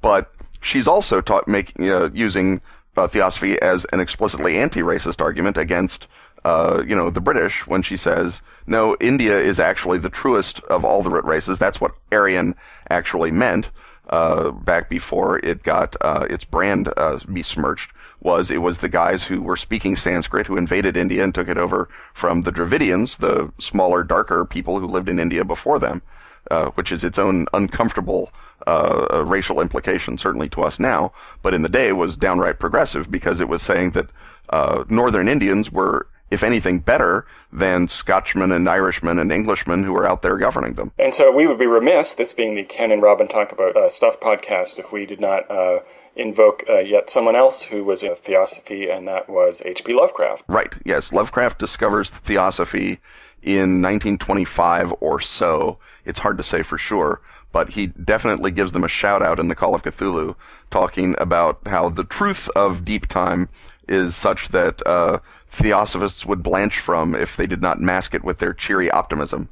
[0.00, 2.60] But she's also taught making, uh, using,
[2.96, 6.06] uh, theosophy as an explicitly anti-racist argument against,
[6.44, 10.84] uh, you know, the British when she says, no, India is actually the truest of
[10.84, 11.58] all the root races.
[11.58, 12.54] That's what Aryan
[12.88, 13.70] actually meant.
[14.10, 19.24] uh, back before it got uh, its brand uh, besmirched was it was the guys
[19.24, 23.52] who were speaking Sanskrit who invaded India and took it over from the Dravidians, the
[23.58, 26.02] smaller, darker people who lived in India before them,
[26.50, 28.30] uh, which is its own uncomfortable
[28.66, 33.10] uh, uh, racial implication, certainly to us now, but in the day was downright progressive
[33.10, 34.10] because it was saying that
[34.50, 40.06] uh, northern Indians were if anything, better than Scotchmen and Irishmen and Englishmen who were
[40.06, 40.92] out there governing them.
[40.98, 43.90] And so we would be remiss, this being the Ken and Robin Talk About uh,
[43.90, 45.80] Stuff podcast, if we did not uh,
[46.16, 49.92] invoke uh, yet someone else who was in theosophy, and that was H.P.
[49.94, 50.44] Lovecraft.
[50.48, 51.12] Right, yes.
[51.12, 53.00] Lovecraft discovers theosophy
[53.42, 55.78] in 1925 or so.
[56.04, 57.20] It's hard to say for sure,
[57.52, 60.36] but he definitely gives them a shout out in the Call of Cthulhu,
[60.70, 63.48] talking about how the truth of deep time
[63.88, 68.38] is such that uh, theosophists would blanch from if they did not mask it with
[68.38, 69.48] their cheery optimism.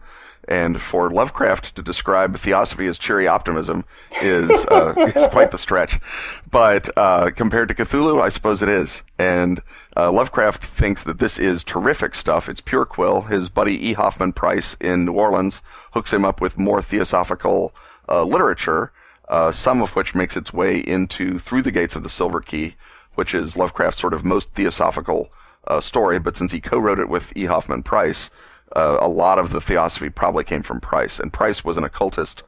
[0.46, 3.84] And for Lovecraft to describe theosophy as cheery optimism
[4.22, 6.00] is uh, is quite the stretch.
[6.50, 9.02] But uh, compared to Cthulhu, I suppose it is.
[9.18, 9.60] And
[9.94, 12.48] uh, Lovecraft thinks that this is terrific stuff.
[12.48, 13.22] It's pure quill.
[13.22, 13.92] His buddy E.
[13.92, 15.60] Hoffman Price in New Orleans
[15.92, 17.74] hooks him up with more theosophical
[18.08, 18.92] literature,
[19.28, 22.76] uh, some of which makes its way into Through the Gates of the Silver Key,
[23.14, 25.30] which is Lovecraft's sort of most theosophical
[25.66, 26.18] uh, story.
[26.18, 27.44] But since he co-wrote it with E.
[27.44, 28.30] Hoffman Price,
[28.74, 32.42] uh, a lot of the theosophy probably came from Price, and Price was an occultist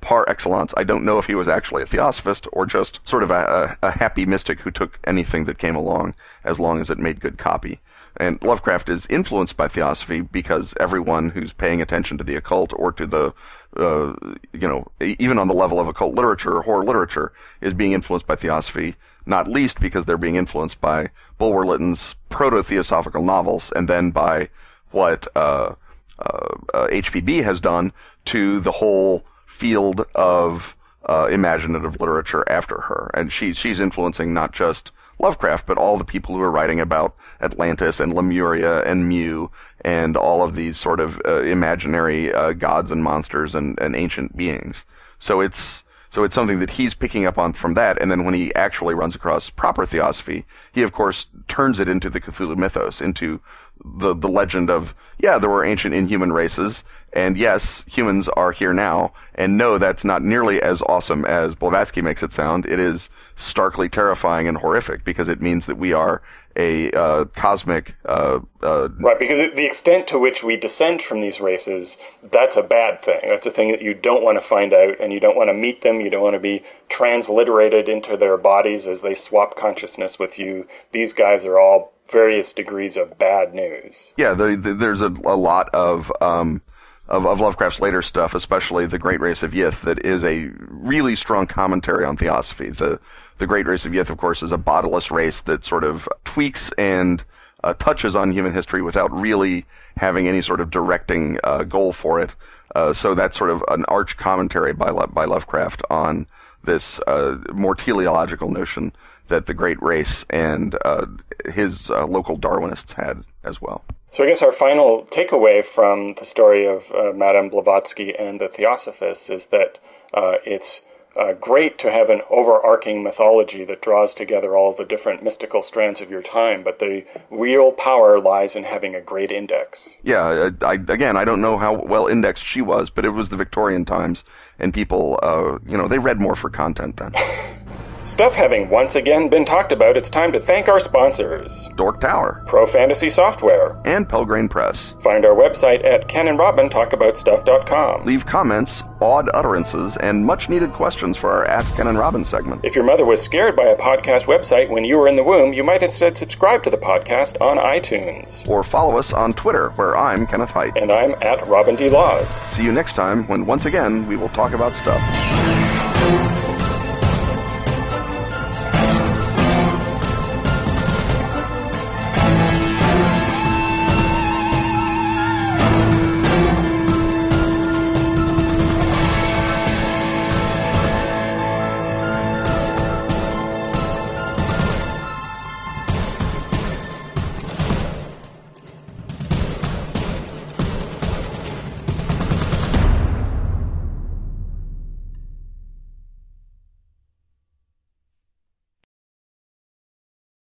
[0.00, 0.74] par excellence.
[0.76, 3.88] I don't know if he was actually a theosophist or just sort of a, a,
[3.88, 6.14] a, happy mystic who took anything that came along
[6.44, 7.80] as long as it made good copy.
[8.18, 12.92] And Lovecraft is influenced by theosophy because everyone who's paying attention to the occult or
[12.92, 13.34] to the,
[13.76, 14.14] uh,
[14.52, 18.26] you know, even on the level of occult literature or horror literature is being influenced
[18.26, 18.96] by theosophy,
[19.26, 24.48] not least because they're being influenced by Bulwer Lytton's proto-theosophical novels and then by
[24.90, 25.74] what, uh,
[26.18, 27.92] uh, HPB has done
[28.26, 30.74] to the whole field of
[31.08, 36.04] uh, imaginative literature after her, and she she's influencing not just Lovecraft, but all the
[36.04, 39.48] people who are writing about Atlantis and Lemuria and Mu
[39.80, 44.36] and all of these sort of uh, imaginary uh, gods and monsters and, and ancient
[44.36, 44.84] beings.
[45.18, 48.32] So it's so it's something that he's picking up on from that, and then when
[48.32, 53.00] he actually runs across proper theosophy, he of course turns it into the Cthulhu mythos,
[53.00, 53.40] into
[53.84, 56.84] the the legend of yeah, there were ancient inhuman races,
[57.16, 62.02] and yes, humans are here now, and no, that's not nearly as awesome as Blavatsky
[62.02, 62.66] makes it sound.
[62.66, 66.20] It is starkly terrifying and horrific because it means that we are
[66.56, 69.18] a uh, cosmic uh, uh, right.
[69.18, 73.20] Because the extent to which we descend from these races, that's a bad thing.
[73.26, 75.54] That's a thing that you don't want to find out, and you don't want to
[75.54, 76.02] meet them.
[76.02, 80.66] You don't want to be transliterated into their bodies as they swap consciousness with you.
[80.92, 83.96] These guys are all various degrees of bad news.
[84.18, 86.62] Yeah, the, the, there's a, a, lot of, um,
[87.08, 91.16] of, of Lovecraft's later stuff, especially the Great Race of Yith, that is a really
[91.16, 92.70] strong commentary on theosophy.
[92.70, 93.00] The
[93.38, 96.70] the Great Race of Yith, of course, is a bodiless race that sort of tweaks
[96.78, 97.22] and
[97.62, 99.66] uh, touches on human history without really
[99.98, 102.34] having any sort of directing uh, goal for it.
[102.74, 106.26] Uh, so that's sort of an arch commentary by by Lovecraft on
[106.64, 108.92] this uh, more teleological notion
[109.28, 111.06] that the great race and uh,
[111.46, 113.84] his uh, local Darwinists had as well.
[114.16, 118.48] So I guess our final takeaway from the story of uh, Madame Blavatsky and the
[118.48, 119.78] Theosophists is that
[120.14, 120.80] uh, it's
[121.20, 126.00] uh, great to have an overarching mythology that draws together all the different mystical strands
[126.00, 129.90] of your time, but the real power lies in having a great index.
[130.02, 133.36] Yeah, I, again, I don't know how well indexed she was, but it was the
[133.36, 134.24] Victorian times,
[134.58, 137.12] and people, uh, you know, they read more for content then.
[138.16, 142.42] Stuff having once again been talked about, it's time to thank our sponsors Dork Tower,
[142.46, 144.94] Pro Fantasy Software, and Pelgrane Press.
[145.02, 148.06] Find our website at kenandrobintalkaboutstuff.com.
[148.06, 152.62] Leave comments, odd utterances, and much needed questions for our Ask Ken and Robin segment.
[152.64, 155.52] If your mother was scared by a podcast website when you were in the womb,
[155.52, 158.48] you might instead subscribe to the podcast on iTunes.
[158.48, 160.78] Or follow us on Twitter, where I'm Kenneth Hite.
[160.78, 161.90] And I'm at Robin D.
[161.90, 162.26] Laws.
[162.52, 166.45] See you next time when once again we will talk about stuff.